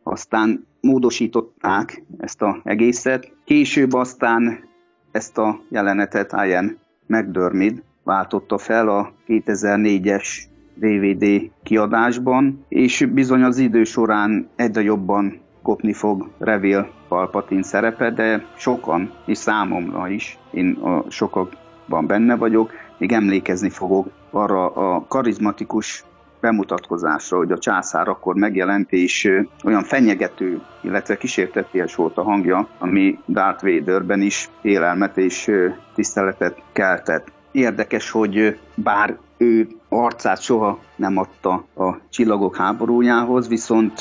[0.02, 4.68] aztán módosították ezt az egészet, később aztán
[5.10, 6.78] ezt a jelenetet Ian
[7.10, 10.42] McDermid váltotta fel a 2004-es
[10.74, 18.44] DVD kiadásban, és bizony az idő során egyre jobban kopni fog Revél Palpatine szerepe, de
[18.56, 26.04] sokan, és számomra is, én a sokakban benne vagyok, még emlékezni fogok arra a karizmatikus
[26.40, 29.30] bemutatkozásra, hogy a császár akkor megjelent, és
[29.64, 35.50] olyan fenyegető, illetve kísérteties volt a hangja, ami Darth Vaderben is élelmet és
[35.94, 37.32] tiszteletet keltett.
[37.52, 44.00] Érdekes, hogy bár ő arcát soha nem adta a csillagok háborújához, viszont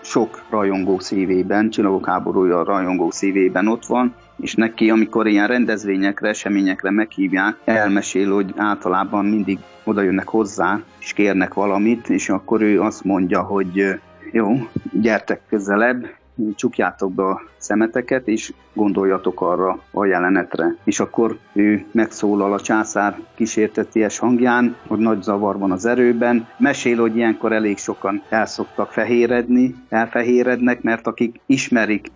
[0.00, 6.90] sok rajongó szívében, csillagok háborúja rajongó szívében ott van, és neki, amikor ilyen rendezvényekre, eseményekre
[6.90, 13.04] meghívják, elmesél, hogy általában mindig oda jönnek hozzá, és kérnek valamit, és akkor ő azt
[13.04, 14.00] mondja, hogy
[14.32, 16.16] jó, gyertek közelebb,
[16.54, 20.76] csukjátok be a szemeteket, és gondoljatok arra a jelenetre.
[20.84, 26.48] És akkor ő megszólal a császár kísérteties hangján, hogy nagy zavar van az erőben.
[26.58, 32.06] Mesél, hogy ilyenkor elég sokan elszoktak fehéredni, elfehérednek, mert akik ismerik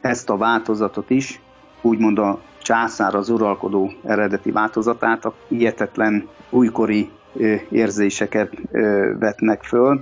[0.00, 1.40] ezt a változatot is,
[1.80, 7.10] úgymond a császár az uralkodó eredeti változatát, a ilyetetlen újkori
[7.70, 8.52] érzéseket
[9.18, 10.00] vetnek föl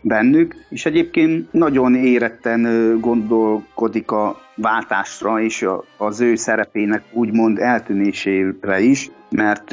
[0.00, 9.10] bennük, és egyébként nagyon éretten gondolkodik a váltásra és az ő szerepének úgymond eltűnésére is,
[9.30, 9.70] mert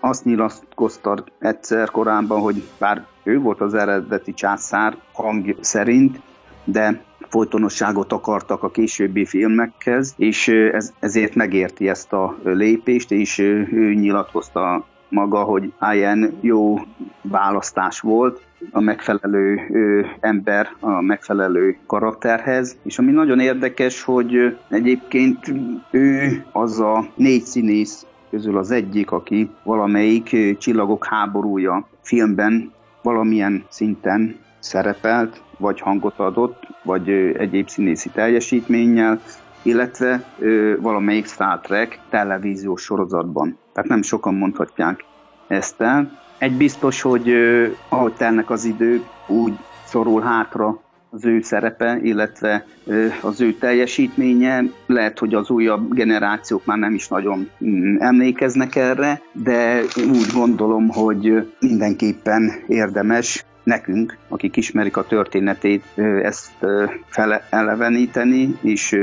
[0.00, 6.20] azt nyilatkozta egyszer korábban, hogy bár ő volt az eredeti császár hang szerint,
[6.64, 13.94] de folytonosságot akartak a későbbi filmekhez, és ez, ezért megérti ezt a lépést, és ő
[13.94, 16.78] nyilatkozta maga, hogy ilyen jó
[17.22, 18.40] választás volt,
[18.70, 22.76] a megfelelő ö, ember a megfelelő karakterhez.
[22.82, 25.52] És ami nagyon érdekes, hogy egyébként
[25.90, 34.36] ő az a négy színész közül az egyik, aki valamelyik Csillagok háborúja filmben valamilyen szinten
[34.66, 39.20] szerepelt, vagy hangot adott, vagy egyéb színészi teljesítménnyel,
[39.62, 43.58] illetve ö, valamelyik Star Trek televíziós sorozatban.
[43.72, 45.04] Tehát nem sokan mondhatják
[45.48, 46.10] ezt el.
[46.38, 49.54] Egy biztos, hogy ö, ahogy telnek az idők, úgy
[49.84, 54.62] szorul hátra az ő szerepe, illetve ö, az ő teljesítménye.
[54.86, 60.88] Lehet, hogy az újabb generációk már nem is nagyon mm, emlékeznek erre, de úgy gondolom,
[60.88, 65.84] hogy mindenképpen érdemes nekünk, akik ismerik a történetét,
[66.22, 66.66] ezt
[67.06, 68.98] feleleveníteni, és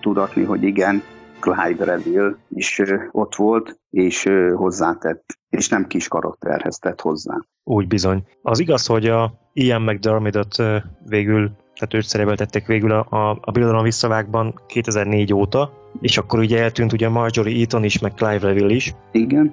[0.00, 1.02] tudatni, hogy igen,
[1.40, 2.82] Clyde Reville is
[3.12, 7.34] ott volt, és hozzátett, és nem kis karakterhez tett hozzá.
[7.64, 8.22] Úgy bizony.
[8.42, 10.62] Az igaz, hogy a Ian McDermott
[11.06, 16.62] végül, tehát őt szerepeltették végül a, a, a Birodalom visszavágban 2004 óta, és akkor ugye
[16.62, 18.94] eltűnt ugye Marjorie Eaton is, meg Clive Reville is.
[19.12, 19.52] Igen.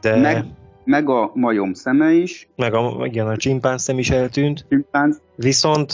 [0.00, 0.16] De...
[0.16, 0.44] Meg,
[0.88, 2.48] meg a majom szeme is.
[2.56, 4.66] Meg a, igen, a csimpánz szem is eltűnt.
[4.68, 5.20] Csimpánz.
[5.36, 5.92] Viszont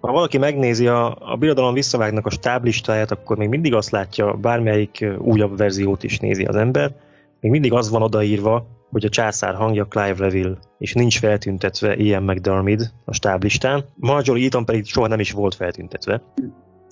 [0.00, 5.06] ha valaki megnézi a, a Birodalom visszavágnak a stáblistáját, akkor még mindig azt látja, bármelyik
[5.18, 6.94] újabb verziót is nézi az ember,
[7.40, 12.22] még mindig az van odaírva, hogy a császár hangja Clive Reville, és nincs feltüntetve Ian
[12.22, 13.84] McDermid a stáblistán.
[13.94, 16.22] Marjorie Eaton pedig soha nem is volt feltüntetve.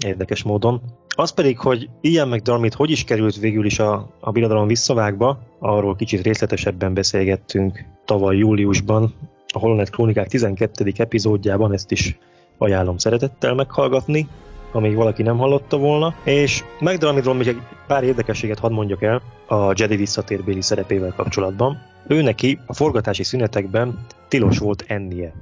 [0.05, 0.80] Érdekes módon.
[1.09, 5.96] Az pedig, hogy Ian McDermid hogy is került végül is a, a Birodalom visszavágba, arról
[5.96, 9.14] kicsit részletesebben beszélgettünk tavaly júliusban,
[9.55, 10.92] a Holonet Krónikák 12.
[10.96, 12.18] epizódjában, ezt is
[12.59, 14.28] ajánlom szeretettel meghallgatni,
[14.72, 19.72] amíg valaki nem hallotta volna, és McDermottról még egy pár érdekességet hadd mondjak el a
[19.76, 21.78] Jedi visszatérbéli szerepével kapcsolatban.
[22.07, 25.32] Ő neki a forgatási szünetekben tilos volt ennie,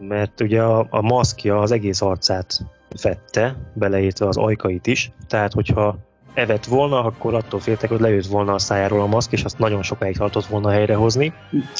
[0.00, 2.64] mert ugye a, a maszkja az egész arcát
[2.96, 5.96] fette, beleértve az ajkait is, tehát hogyha
[6.34, 9.82] evett volna, akkor attól féltek, hogy lejött volna a szájáról a maszk, és azt nagyon
[9.82, 11.32] sokáig tartott volna helyrehozni.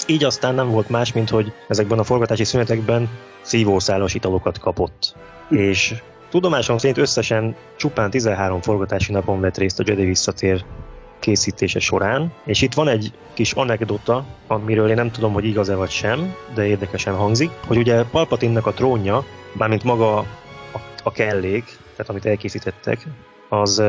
[0.06, 3.08] Így aztán nem volt más, mint hogy ezekben a forgatási szünetekben
[3.42, 5.16] szívószálas italokat kapott.
[5.50, 5.94] És
[6.30, 10.64] tudomásom szerint összesen csupán 13 forgatási napon vett részt a Jedi visszatér
[11.18, 15.90] készítése során, és itt van egy kis anekdota, amiről én nem tudom, hogy igaz-e vagy
[15.90, 20.24] sem, de érdekesen hangzik, hogy ugye Palpatinnak a trónja, bármint maga
[21.06, 23.06] a, kellék, tehát amit elkészítettek,
[23.48, 23.82] az,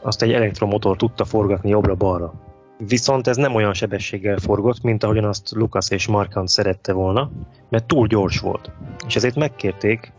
[0.00, 2.32] azt egy elektromotor tudta forgatni jobbra-balra.
[2.78, 7.30] Viszont ez nem olyan sebességgel forgott, mint ahogyan azt Lucas és Markant szerette volna,
[7.68, 8.70] mert túl gyors volt.
[9.06, 10.12] És ezért megkérték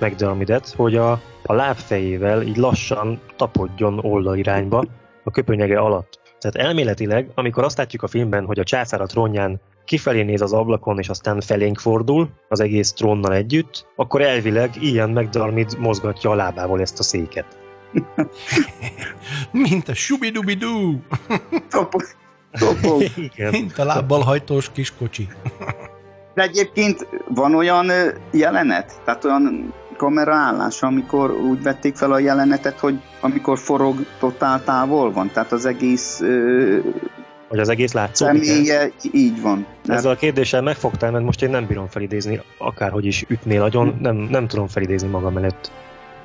[0.00, 4.84] McDermidet, hogy a, a lábfejével így lassan tapodjon oldalirányba
[5.24, 6.21] a köpönyege alatt.
[6.42, 10.52] Tehát elméletileg, amikor azt látjuk a filmben, hogy a császár a trónján kifelé néz az
[10.52, 16.34] ablakon, és aztán felénk fordul az egész trónnal együtt, akkor elvileg ilyen McDermid mozgatja a
[16.34, 17.46] lábával ezt a széket.
[19.68, 21.02] Mint a subidubidú.
[23.50, 25.28] Mint a lábbal hajtós kis kocsi.
[26.34, 27.90] De egyébként van olyan
[28.30, 35.12] jelenet, tehát olyan kameraállás, amikor úgy vették fel a jelenetet, hogy amikor forog totál távol
[35.12, 36.22] van, tehát az egész
[37.48, 38.44] hogy az egész látszódik.
[38.44, 39.66] Személye, így van.
[39.86, 44.16] Ezzel a kérdéssel megfogtál, mert most én nem bírom felidézni, akárhogy is ütnél agyon, nem,
[44.16, 45.70] nem tudom felidézni magam előtt.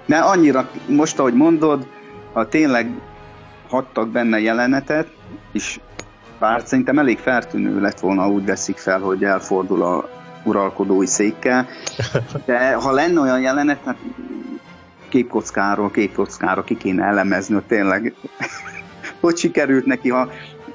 [0.06, 1.88] De annyira, most ahogy mondod,
[2.34, 2.90] ha tényleg
[3.70, 5.08] hagytak benne jelenetet,
[5.52, 5.80] és
[6.40, 10.17] bár szerintem elég feltűnő lett volna, úgy veszik fel, hogy elfordul a
[10.48, 11.68] uralkodói székkel,
[12.46, 13.98] de ha lenne olyan jelenet, hát
[15.10, 18.14] képkockáról képkockára ki kéne elemezni, hogy tényleg
[19.22, 20.30] hogy sikerült neki, ha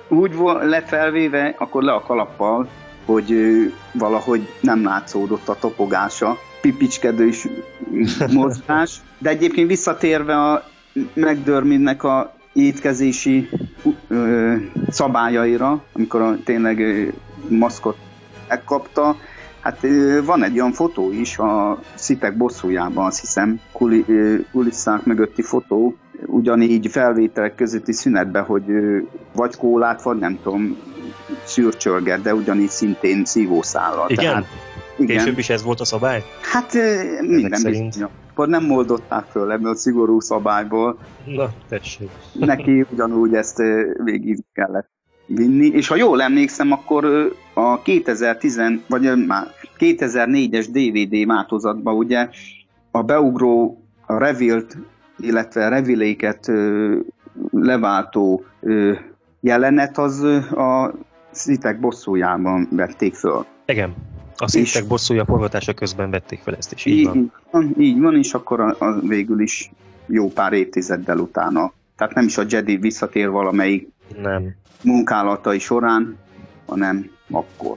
[0.09, 2.69] úgy lett felvéve, akkor le a kalappal,
[3.05, 3.35] hogy
[3.93, 7.49] valahogy nem látszódott a topogása, pipicskedős
[8.33, 9.01] mozgás.
[9.19, 10.65] De egyébként visszatérve a
[11.15, 13.49] McDerminnek a étkezési
[14.09, 14.55] ö,
[14.89, 17.09] szabályaira, amikor tényleg ö,
[17.49, 17.97] maszkot
[18.49, 19.17] megkapta,
[19.63, 19.87] Hát
[20.25, 24.05] van egy olyan fotó is a Szipek bosszújában, azt hiszem, kuli,
[24.53, 25.97] kulisszák mögötti fotó,
[26.27, 28.65] ugyanígy felvételek közötti szünetben, hogy
[29.33, 30.77] vagy kólát, vagy nem tudom,
[31.45, 34.11] szürcsölget, de ugyanígy szintén szívószállal.
[34.11, 34.25] Igen?
[34.25, 34.47] Tehát,
[34.97, 35.17] igen.
[35.17, 36.25] Később is ez volt a szabály?
[36.53, 37.93] Hát ö, minden szerint.
[37.93, 38.09] bizony.
[38.31, 40.99] Akkor nem moldották föl ebből a szigorú szabályból.
[41.25, 42.11] Na, tessék.
[42.33, 43.63] Neki ugyanúgy ezt
[44.05, 44.92] végig kellett
[45.35, 49.47] vinni, és ha jól emlékszem, akkor a 2010, vagy már
[49.79, 52.29] 2004-es DVD változatban ugye
[52.91, 54.77] a beugró, a revilt,
[55.19, 56.51] illetve reviléket
[57.51, 58.45] leváltó
[59.41, 60.95] jelenet az a
[61.31, 63.45] szitek bosszújában vették föl.
[63.67, 63.95] Igen.
[64.37, 67.17] A szintek bosszúja forgatása közben vették fel ezt, és így Így, van.
[67.17, 69.71] így van, így van, és akkor a, a végül is
[70.07, 71.73] jó pár évtizeddel utána.
[71.97, 73.89] Tehát nem is a Jedi visszatér valamelyik
[74.21, 74.55] Nem.
[74.83, 76.19] munkálatai során,
[76.67, 77.77] hanem akkor.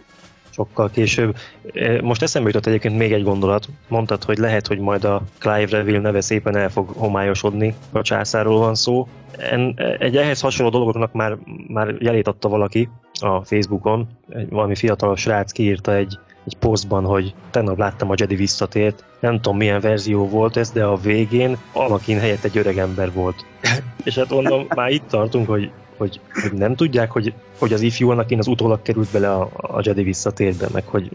[0.50, 1.36] sokkal később.
[1.74, 3.68] E, Most eszembe jutott egyébként még egy gondolat.
[3.88, 8.60] Mondtad, hogy lehet, hogy majd a Clive Reville neve szépen el fog homályosodni, a császárról
[8.60, 9.08] van szó.
[9.38, 14.08] En, egy ehhez hasonló dolognak már, már jelét adta valaki a Facebookon.
[14.30, 19.06] Egy, valami fiatal srác kiírta egy, egy posztban, hogy tegnap láttam a Jedi visszatért.
[19.20, 23.46] Nem tudom milyen verzió volt ez, de a végén Anakin helyett egy öreg ember volt.
[24.04, 28.10] És hát mondom, már itt tartunk, hogy hogy, hogy nem tudják, hogy, hogy az ifjú
[28.10, 31.10] Anakin az utólag került bele a, a Jedi visszatérbe, meg hogy,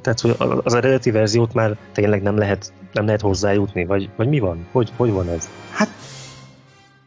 [0.00, 4.38] tehát, hogy az eredeti verziót már tényleg nem lehet, nem lehet hozzájutni, vagy, vagy mi
[4.38, 4.66] van?
[4.72, 5.48] Hogy, hogy van ez?
[5.70, 5.88] Hát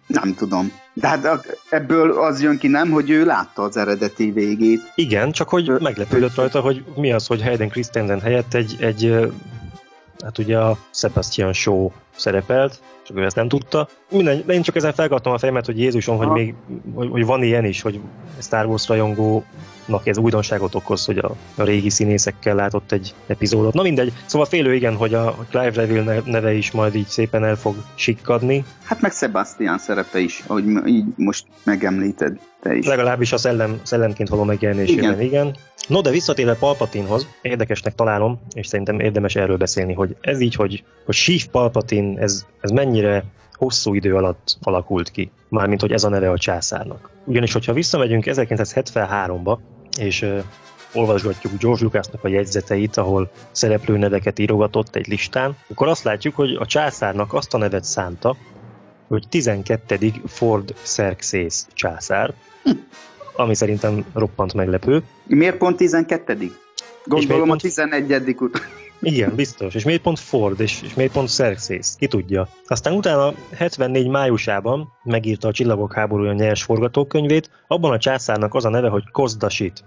[0.08, 0.72] nem tudom.
[0.94, 4.80] De hát ebből az jön ki nem, hogy ő látta az eredeti végét.
[4.96, 9.32] Igen, csak hogy meglepődött rajta, hogy mi az, hogy Hayden Christensen helyett egy, egy
[10.24, 13.88] hát ugye a Sebastian Shaw szerepelt, csak ő ezt nem tudta.
[14.12, 16.54] Minden, de én csak ezen felkaptam a fejemet, hogy Jézusom, hogy még
[16.94, 18.00] hogy, hogy van ilyen is, hogy
[18.42, 23.74] Star Wars rajongónak ez újdonságot okoz, hogy a, a régi színészekkel látott egy epizódot.
[23.74, 27.44] Na mindegy, szóval félő igen, hogy a Clive Reville ne- neve is majd így szépen
[27.44, 28.66] el fog sikkadni.
[28.84, 32.86] Hát meg Sebastian szerepe is, ahogy így most megemlíted te is.
[32.86, 35.22] Legalábbis a szellem, szellemként való megjelenésében, igen.
[35.22, 35.56] Igen.
[35.88, 40.84] No, de visszatérve Palpatinhoz, érdekesnek találom, és szerintem érdemes erről beszélni, hogy ez így, hogy,
[41.06, 41.42] hogy Sheev
[42.00, 43.24] Palpatin, ez, ez mennyire
[43.54, 45.32] hosszú idő alatt alakult ki.
[45.50, 47.10] Mármint, hogy ez a neve a császárnak.
[47.26, 49.58] Ugyanis, hogyha visszamegyünk 1973-ba,
[50.00, 50.44] és uh,
[50.94, 56.54] olvasgatjuk George Lucasnak a jegyzeteit, ahol szereplő neveket írogatott egy listán, akkor azt látjuk, hogy
[56.60, 58.36] a császárnak azt a nevet szánta,
[59.08, 60.12] hogy 12.
[60.26, 62.34] Ford Xerxes császár,
[63.36, 65.04] ami szerintem roppant meglepő.
[65.26, 66.52] Miért pont 12
[67.06, 68.62] Gondolom a pont- 11 ut.
[69.02, 69.74] Igen, biztos.
[69.74, 71.88] És miért pont Ford, és, és miért pont Xerxes?
[71.98, 72.48] Ki tudja.
[72.68, 78.70] Aztán utána 74 májusában megírta a Csillagok háborúja nyers forgatókönyvét, abban a császárnak az a
[78.70, 79.84] neve, hogy Kozdasit.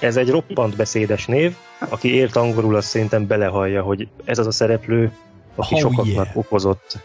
[0.00, 1.54] Ez egy roppant beszédes név,
[1.88, 5.12] aki ért angolul, azt szerintem belehallja, hogy ez az a szereplő,
[5.54, 6.36] aki Oh, sokaknak yeah.
[6.36, 6.98] okozott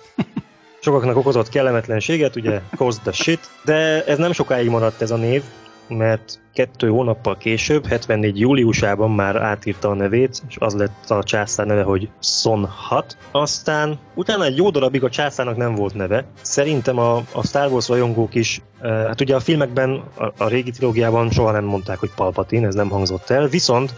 [0.83, 5.43] sokaknak okozott kellemetlenséget, ugye cause the shit, de ez nem sokáig maradt ez a név,
[5.87, 11.65] mert kettő hónappal később, 74 júliusában már átírta a nevét, és az lett a császár
[11.65, 13.17] neve, hogy Sonhat.
[13.31, 16.25] Aztán utána egy jó darabig a császárnak nem volt neve.
[16.41, 20.71] Szerintem a, a Star Wars rajongók is, eh, hát ugye a filmekben, a, a régi
[20.71, 23.93] trilógiában soha nem mondták, hogy Palpatine, ez nem hangzott el, viszont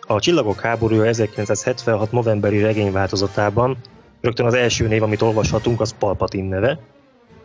[0.00, 3.76] a Csillagok háborúja 1976 novemberi regényváltozatában
[4.20, 6.78] rögtön az első név, amit olvashatunk, az Palpatine neve.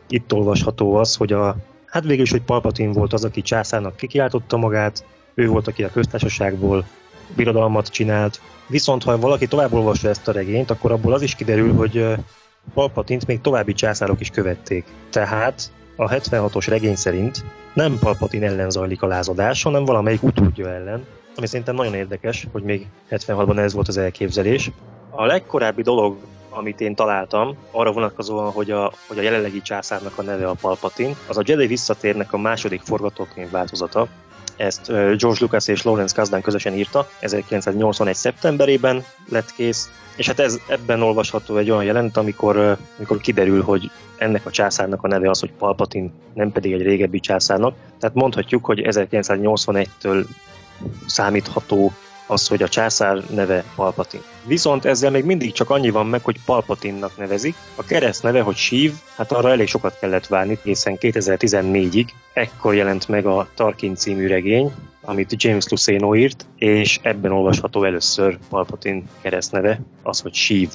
[0.08, 1.56] Itt olvasható az, hogy a,
[1.96, 5.90] hát végül is, hogy Palpatine volt az, aki császárnak kikiáltotta magát, ő volt, aki a
[5.90, 6.86] köztársaságból
[7.36, 8.42] birodalmat csinált.
[8.68, 12.06] Viszont, ha valaki tovább olvassa ezt a regényt, akkor abból az is kiderül, hogy
[12.74, 14.86] Palpatint még további császárok is követték.
[15.10, 17.44] Tehát a 76-os regény szerint
[17.74, 22.64] nem Palpatine ellen zajlik a lázadás, hanem valamelyik utódja ellen, ami szerintem nagyon érdekes, hogy
[22.64, 24.72] még 76-ban ez volt az elképzelés.
[25.10, 26.18] A legkorábbi dolog,
[26.56, 31.16] amit én találtam, arra vonatkozóan, hogy a, hogy a jelenlegi császárnak a neve a Palpatine,
[31.28, 34.08] az a Jedi visszatérnek a második forgatókönyv változata.
[34.58, 38.16] Ezt George Lucas és Lawrence Kasdan közösen írta, 1981.
[38.16, 43.92] szeptemberében lett kész, és hát ez, ebben olvasható egy olyan jelent, amikor, amikor kiderül, hogy
[44.18, 47.76] ennek a császárnak a neve az, hogy Palpatine, nem pedig egy régebbi császárnak.
[48.00, 50.26] Tehát mondhatjuk, hogy 1981-től
[51.06, 51.92] számítható
[52.28, 54.24] az, hogy a császár neve Palpatine.
[54.48, 57.56] Viszont ezzel még mindig csak annyi van meg, hogy Palpatinnak nevezik.
[57.76, 63.08] A kereszt neve, hogy Sív, hát arra elég sokat kellett várni, hiszen 2014-ig ekkor jelent
[63.08, 64.72] meg a Tarkin című regény,
[65.02, 70.70] amit James Luceno írt, és ebben olvasható először Palpatine keresztneve, az, hogy Sheev.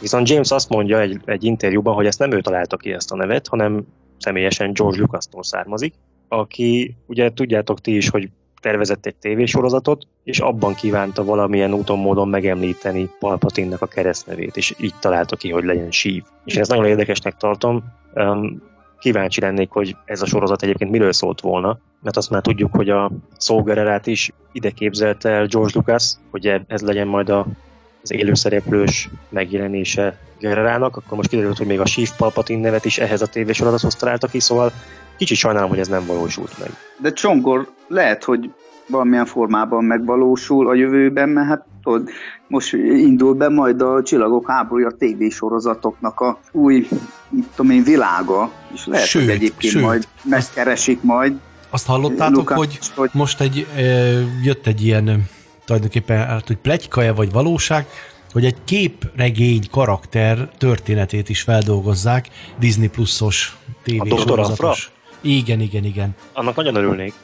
[0.00, 3.16] Viszont James azt mondja egy, egy interjúban, hogy ezt nem ő találta ki ezt a
[3.16, 3.86] nevet, hanem
[4.18, 5.94] személyesen George Lucas-tól származik,
[6.28, 8.28] aki, ugye tudjátok ti is, hogy
[8.64, 14.94] tervezett egy tévésorozatot, és abban kívánta valamilyen úton, módon megemlíteni Palpatinnak a keresztnevét, és így
[15.00, 16.22] találta ki, hogy legyen sív.
[16.44, 17.84] És én ezt nagyon érdekesnek tartom.
[18.98, 22.90] Kíváncsi lennék, hogy ez a sorozat egyébként miről szólt volna, mert azt már tudjuk, hogy
[22.90, 27.46] a Szógererát is ide képzelte el George Lucas, hogy e- ez legyen majd a,
[28.02, 33.22] az élőszereplős megjelenése Gererának, akkor most kiderült, hogy még a Sív Palpatine nevet is ehhez
[33.22, 34.72] a tévésorozathoz találta ki, szóval
[35.16, 36.70] kicsit sajnálom, hogy ez nem valósult meg.
[36.98, 38.50] De Csongor lehet, hogy
[38.86, 42.08] valamilyen formában megvalósul a jövőben, mert hát tudod,
[42.48, 46.88] most indul be majd a Csillagok háborúja tévésorozatoknak a új,
[47.28, 51.34] mit tudom én, világa, és lehet, Sőt, hogy egyébként sőt, majd megkeresik majd.
[51.70, 53.66] Azt hallottátok, Lukács, hogy, hogy- most egy,
[54.42, 55.28] jött egy ilyen,
[55.64, 57.86] tulajdonképpen, hát, hogy plegykaja vagy valóság,
[58.32, 64.90] hogy egy képregény karakter történetét is feldolgozzák Disney pluszos tévésorozatos.
[65.24, 66.14] Igen, igen, igen.
[66.32, 67.14] Annak nagyon örülnék.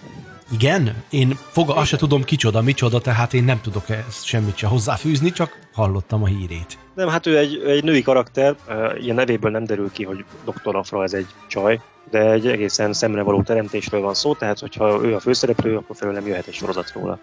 [0.52, 4.66] Igen, én foga, azt se tudom kicsoda, micsoda, tehát én nem tudok ezt semmit se
[4.66, 6.78] hozzáfűzni, csak hallottam a hírét.
[6.94, 8.56] Nem, hát ő egy, egy női karakter,
[9.00, 10.76] ilyen nevéből nem derül ki, hogy Dr.
[10.76, 11.80] Afra ez egy csaj,
[12.10, 16.14] de egy egészen szemre való teremtésről van szó, tehát hogyha ő a főszereplő, akkor felül
[16.14, 17.18] nem jöhet egy sorozat róla.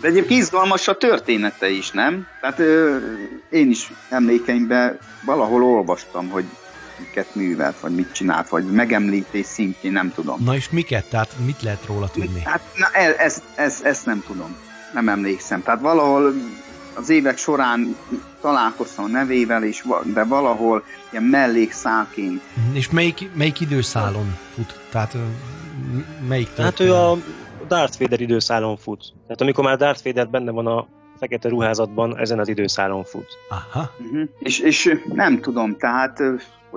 [0.00, 2.26] De egyébként izgalmas a története is, nem?
[2.40, 2.96] Tehát ö,
[3.50, 6.44] én is emlékeimben valahol olvastam, hogy
[6.98, 10.44] miket művelt, vagy mit csinált, vagy megemlítés szintjén, nem tudom.
[10.44, 11.08] Na és miket?
[11.08, 12.40] Tehát mit lehet róla tudni?
[12.44, 14.56] Hát na, ez, ez, ez, ezt nem tudom.
[14.92, 15.62] Nem emlékszem.
[15.62, 16.34] Tehát valahol
[16.94, 17.96] az évek során
[18.40, 19.84] találkoztam a nevével, és,
[20.14, 22.42] de valahol ilyen mellékszálként.
[22.72, 24.80] És melyik, melyik időszálon fut?
[24.90, 25.16] Tehát
[26.28, 27.16] melyik Hát ő a
[27.68, 29.12] Darth Vader időszálon fut.
[29.22, 30.86] Tehát amikor már Darth Vader benne van a
[31.18, 33.26] fekete ruházatban, ezen az időszálon fut.
[33.48, 33.90] Aha.
[33.98, 34.28] Uh-huh.
[34.38, 36.22] És, és nem tudom, tehát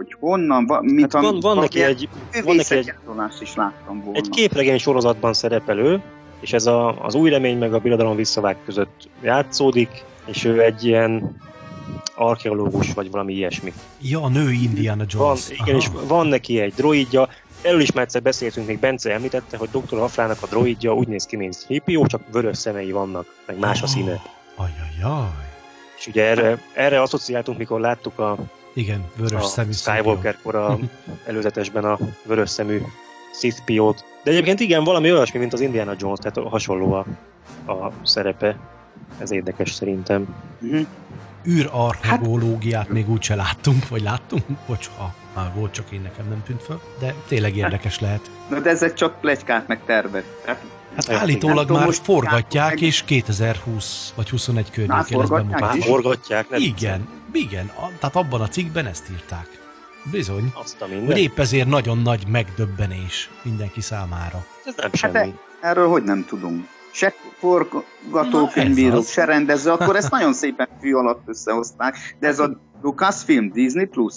[0.02, 2.10] hogy honnan, va, mint Hát van, van neki egy,
[2.44, 2.94] van neki egy,
[3.42, 4.18] is láttam volna.
[4.20, 6.02] egy képregény sorozatban szerepelő,
[6.40, 10.86] és ez a, az új remény meg a birodalom visszavág között játszódik, és ő egy
[10.86, 11.36] ilyen
[12.16, 13.74] archeológus, vagy valami ilyesmi.
[14.02, 15.50] Ja, a női Indiana Van, Jones.
[15.50, 17.28] igen, és van neki egy droidja,
[17.62, 19.98] erről is már egyszer beszéltünk, még Bence említette, hogy Dr.
[19.98, 23.88] Afrának a droidja úgy néz ki, mint Hippio, csak vörös szemei vannak, meg más a
[23.88, 24.22] színe.
[24.56, 25.50] Ajajaj.
[25.98, 28.38] És ugye erre, erre asszociáltunk, mikor láttuk a,
[28.74, 30.78] Igen, vörös a szemű Skywalker kora
[31.28, 32.82] előzetesben a vörös szemű
[33.34, 34.06] Sith Piót.
[34.24, 37.06] De egyébként igen, valami olyasmi, mint az Indiana Jones, tehát hasonló a,
[37.72, 38.58] a szerepe.
[39.18, 40.36] Ez érdekes szerintem.
[40.62, 40.86] Uh-huh.
[41.48, 46.62] űrarcheológiát még úgyse láttunk, vagy láttunk, bocs, ha már volt, csak én nekem nem tűnt
[46.62, 48.32] föl, de tényleg érdekes lehet.
[48.50, 50.24] Na, de ezek csak plegykák meg tervek.
[50.46, 50.64] Tehát,
[50.96, 55.30] Hát Igen, állítólag nem tudom, már most forgatják, meg- és 2020 vagy 21 környékén lesz
[55.30, 55.82] bemutatva.
[55.82, 59.60] Forgatják, nem Igen, igen, a, tehát abban a cikkben ezt írták.
[60.12, 60.52] Bizony.
[60.64, 61.18] Azt a Hogy minden.
[61.18, 64.46] épp ezért nagyon nagy megdöbbenés mindenki számára.
[64.66, 65.34] Ez nem Hát semmi.
[65.62, 66.66] erről hogy nem tudunk?
[66.94, 72.16] Se forgatókönyvírók, se rendező, akkor ezt nagyon szépen fű alatt összehozták.
[72.20, 74.14] De ez a Lucasfilm Disney Plus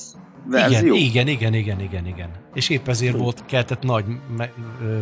[0.47, 0.95] verzió.
[0.95, 2.29] Igen, igen, igen, igen, igen, igen.
[2.55, 4.05] És épp ezért volt keltett nagy
[4.37, 4.51] me,
[4.83, 5.01] ö,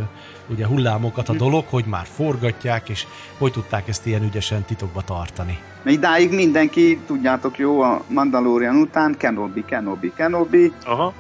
[0.49, 1.33] ugye hullámokat Hm.
[1.33, 3.07] a dolog, hogy már forgatják, és
[3.39, 5.59] hogy tudták ezt ilyen ügyesen titokba tartani.
[5.83, 10.73] Mert idáig mindenki, tudjátok jó, a Mandalorian után Kenobi, Kenobi, Kenobi.
[10.85, 11.13] Aha.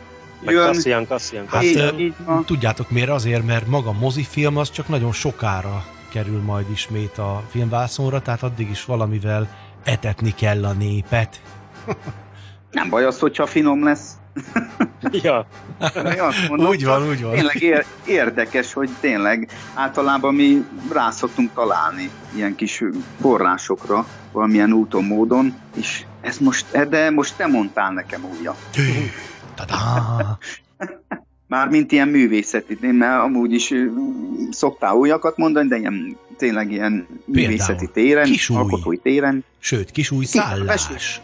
[0.45, 0.73] Meg Jön.
[0.73, 2.45] Cassian, Cassian, Hát Így- így van.
[2.45, 3.09] tudjátok miért?
[3.11, 8.43] Azért, mert maga a mozifilm az csak nagyon sokára kerül majd ismét a filmvászonra, tehát
[8.43, 9.49] addig is valamivel
[9.85, 11.41] etetni kell a népet.
[12.73, 14.11] Nem baj az, hogyha finom lesz.
[15.11, 15.47] Ja,
[16.49, 17.33] mondom, Úgy van, úgy van.
[17.35, 22.83] Tényleg ér- érdekes, hogy tényleg általában mi rá szoktunk találni ilyen kis
[23.21, 28.57] forrásokra, valamilyen úton, módon, és ez most, de most te mondtál nekem újra.
[29.55, 30.39] Tadá!
[31.47, 33.73] Mármint ilyen művészeti, mert amúgy is
[34.51, 38.57] szoktál újakat mondani, de ilyen, tényleg ilyen művészeti téren, kis új.
[38.57, 39.45] alkotói téren.
[39.59, 41.21] Sőt, kis új Ki- szállás.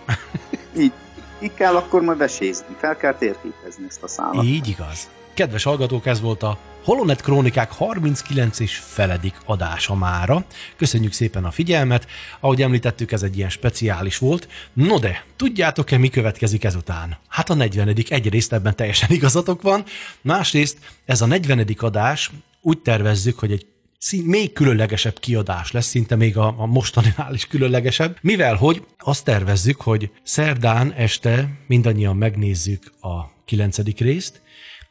[0.78, 0.92] Így,
[1.38, 4.44] ki kell akkor majd vesézni, fel kell térképezni ezt a szállat.
[4.44, 5.08] Így igaz.
[5.34, 10.44] Kedves hallgatók, ez volt a Holonet Krónikák 39 és feledik adása mára.
[10.76, 12.06] Köszönjük szépen a figyelmet.
[12.40, 14.48] Ahogy említettük, ez egy ilyen speciális volt.
[14.72, 17.16] No de, tudjátok-e, mi következik ezután?
[17.28, 17.96] Hát a 40.
[18.08, 19.84] egyrészt ebben teljesen igazatok van,
[20.20, 21.66] másrészt ez a 40.
[21.78, 22.30] adás
[22.60, 23.66] úgy tervezzük, hogy egy
[23.98, 29.24] szín, még különlegesebb kiadás lesz, szinte még a, a mostaninál is különlegesebb, mivel hogy azt
[29.24, 34.40] tervezzük, hogy szerdán este mindannyian megnézzük a kilencedik részt,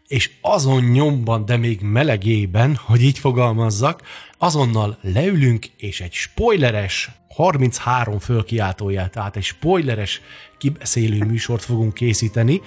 [0.08, 4.02] és azon nyomban, de még melegében, hogy így fogalmazzak,
[4.38, 10.22] azonnal leülünk, és egy spoileres, 33 fölkiáltóját, tehát egy spoileres
[10.58, 12.62] kibeszélő műsort fogunk készíteni,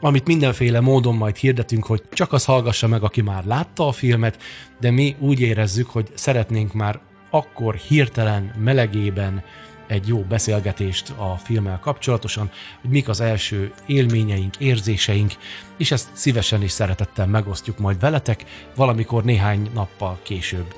[0.00, 4.42] amit mindenféle módon majd hirdetünk, hogy csak az hallgassa meg, aki már látta a filmet,
[4.80, 9.42] de mi úgy érezzük, hogy szeretnénk már akkor hirtelen, melegében
[9.86, 15.32] egy jó beszélgetést a filmmel kapcsolatosan, hogy mik az első élményeink, érzéseink,
[15.76, 18.44] és ezt szívesen és szeretettel megosztjuk majd veletek,
[18.74, 20.74] valamikor néhány nappal később.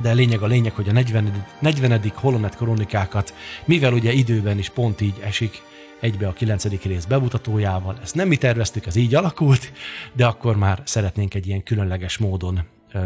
[0.00, 1.46] De lényeg a lényeg, hogy a 40.
[1.58, 2.12] 40.
[2.14, 3.34] Holonet kronikákat,
[3.64, 5.62] mivel ugye időben is pont így esik,
[6.02, 6.82] egybe a 9.
[6.82, 7.98] rész bemutatójával.
[8.02, 9.72] Ezt nem mi terveztük, ez így alakult,
[10.12, 12.60] de akkor már szeretnénk egy ilyen különleges módon
[12.92, 12.98] ö,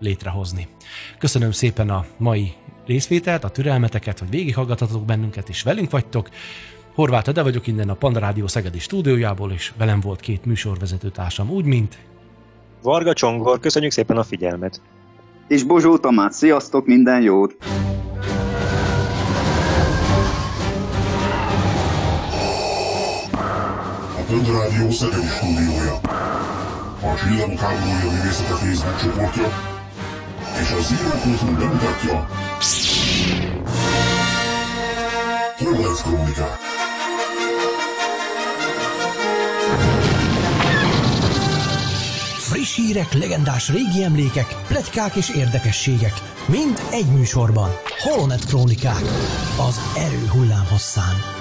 [0.00, 0.66] létrehozni.
[1.18, 2.52] Köszönöm szépen a mai
[2.86, 6.28] részvételt, a türelmeteket, hogy végighallgatatok bennünket, és velünk vagytok.
[6.94, 11.50] Horváth Ede vagyok innen a Panda Rádió Szegedi stúdiójából, és velem volt két műsorvezető társam,
[11.50, 11.98] úgy, mint...
[12.82, 14.80] Varga Csongor, köszönjük szépen a figyelmet!
[15.48, 17.56] És Bozsó Tamás, sziasztok, minden jót!
[24.24, 25.94] A Panda Rádió Szegedi stúdiója.
[27.00, 29.52] A Csillagok háborúja művészete Facebook csoportja
[30.60, 32.28] és a Zero Kultúr bemutatja
[35.58, 36.58] Horváth Krónikák.
[42.38, 46.12] Friss hírek, legendás régi emlékek, pletykák és érdekességek.
[46.46, 47.70] Mind egy műsorban.
[47.98, 49.02] Holonet Krónikák.
[49.68, 51.33] Az erő hullámhosszán.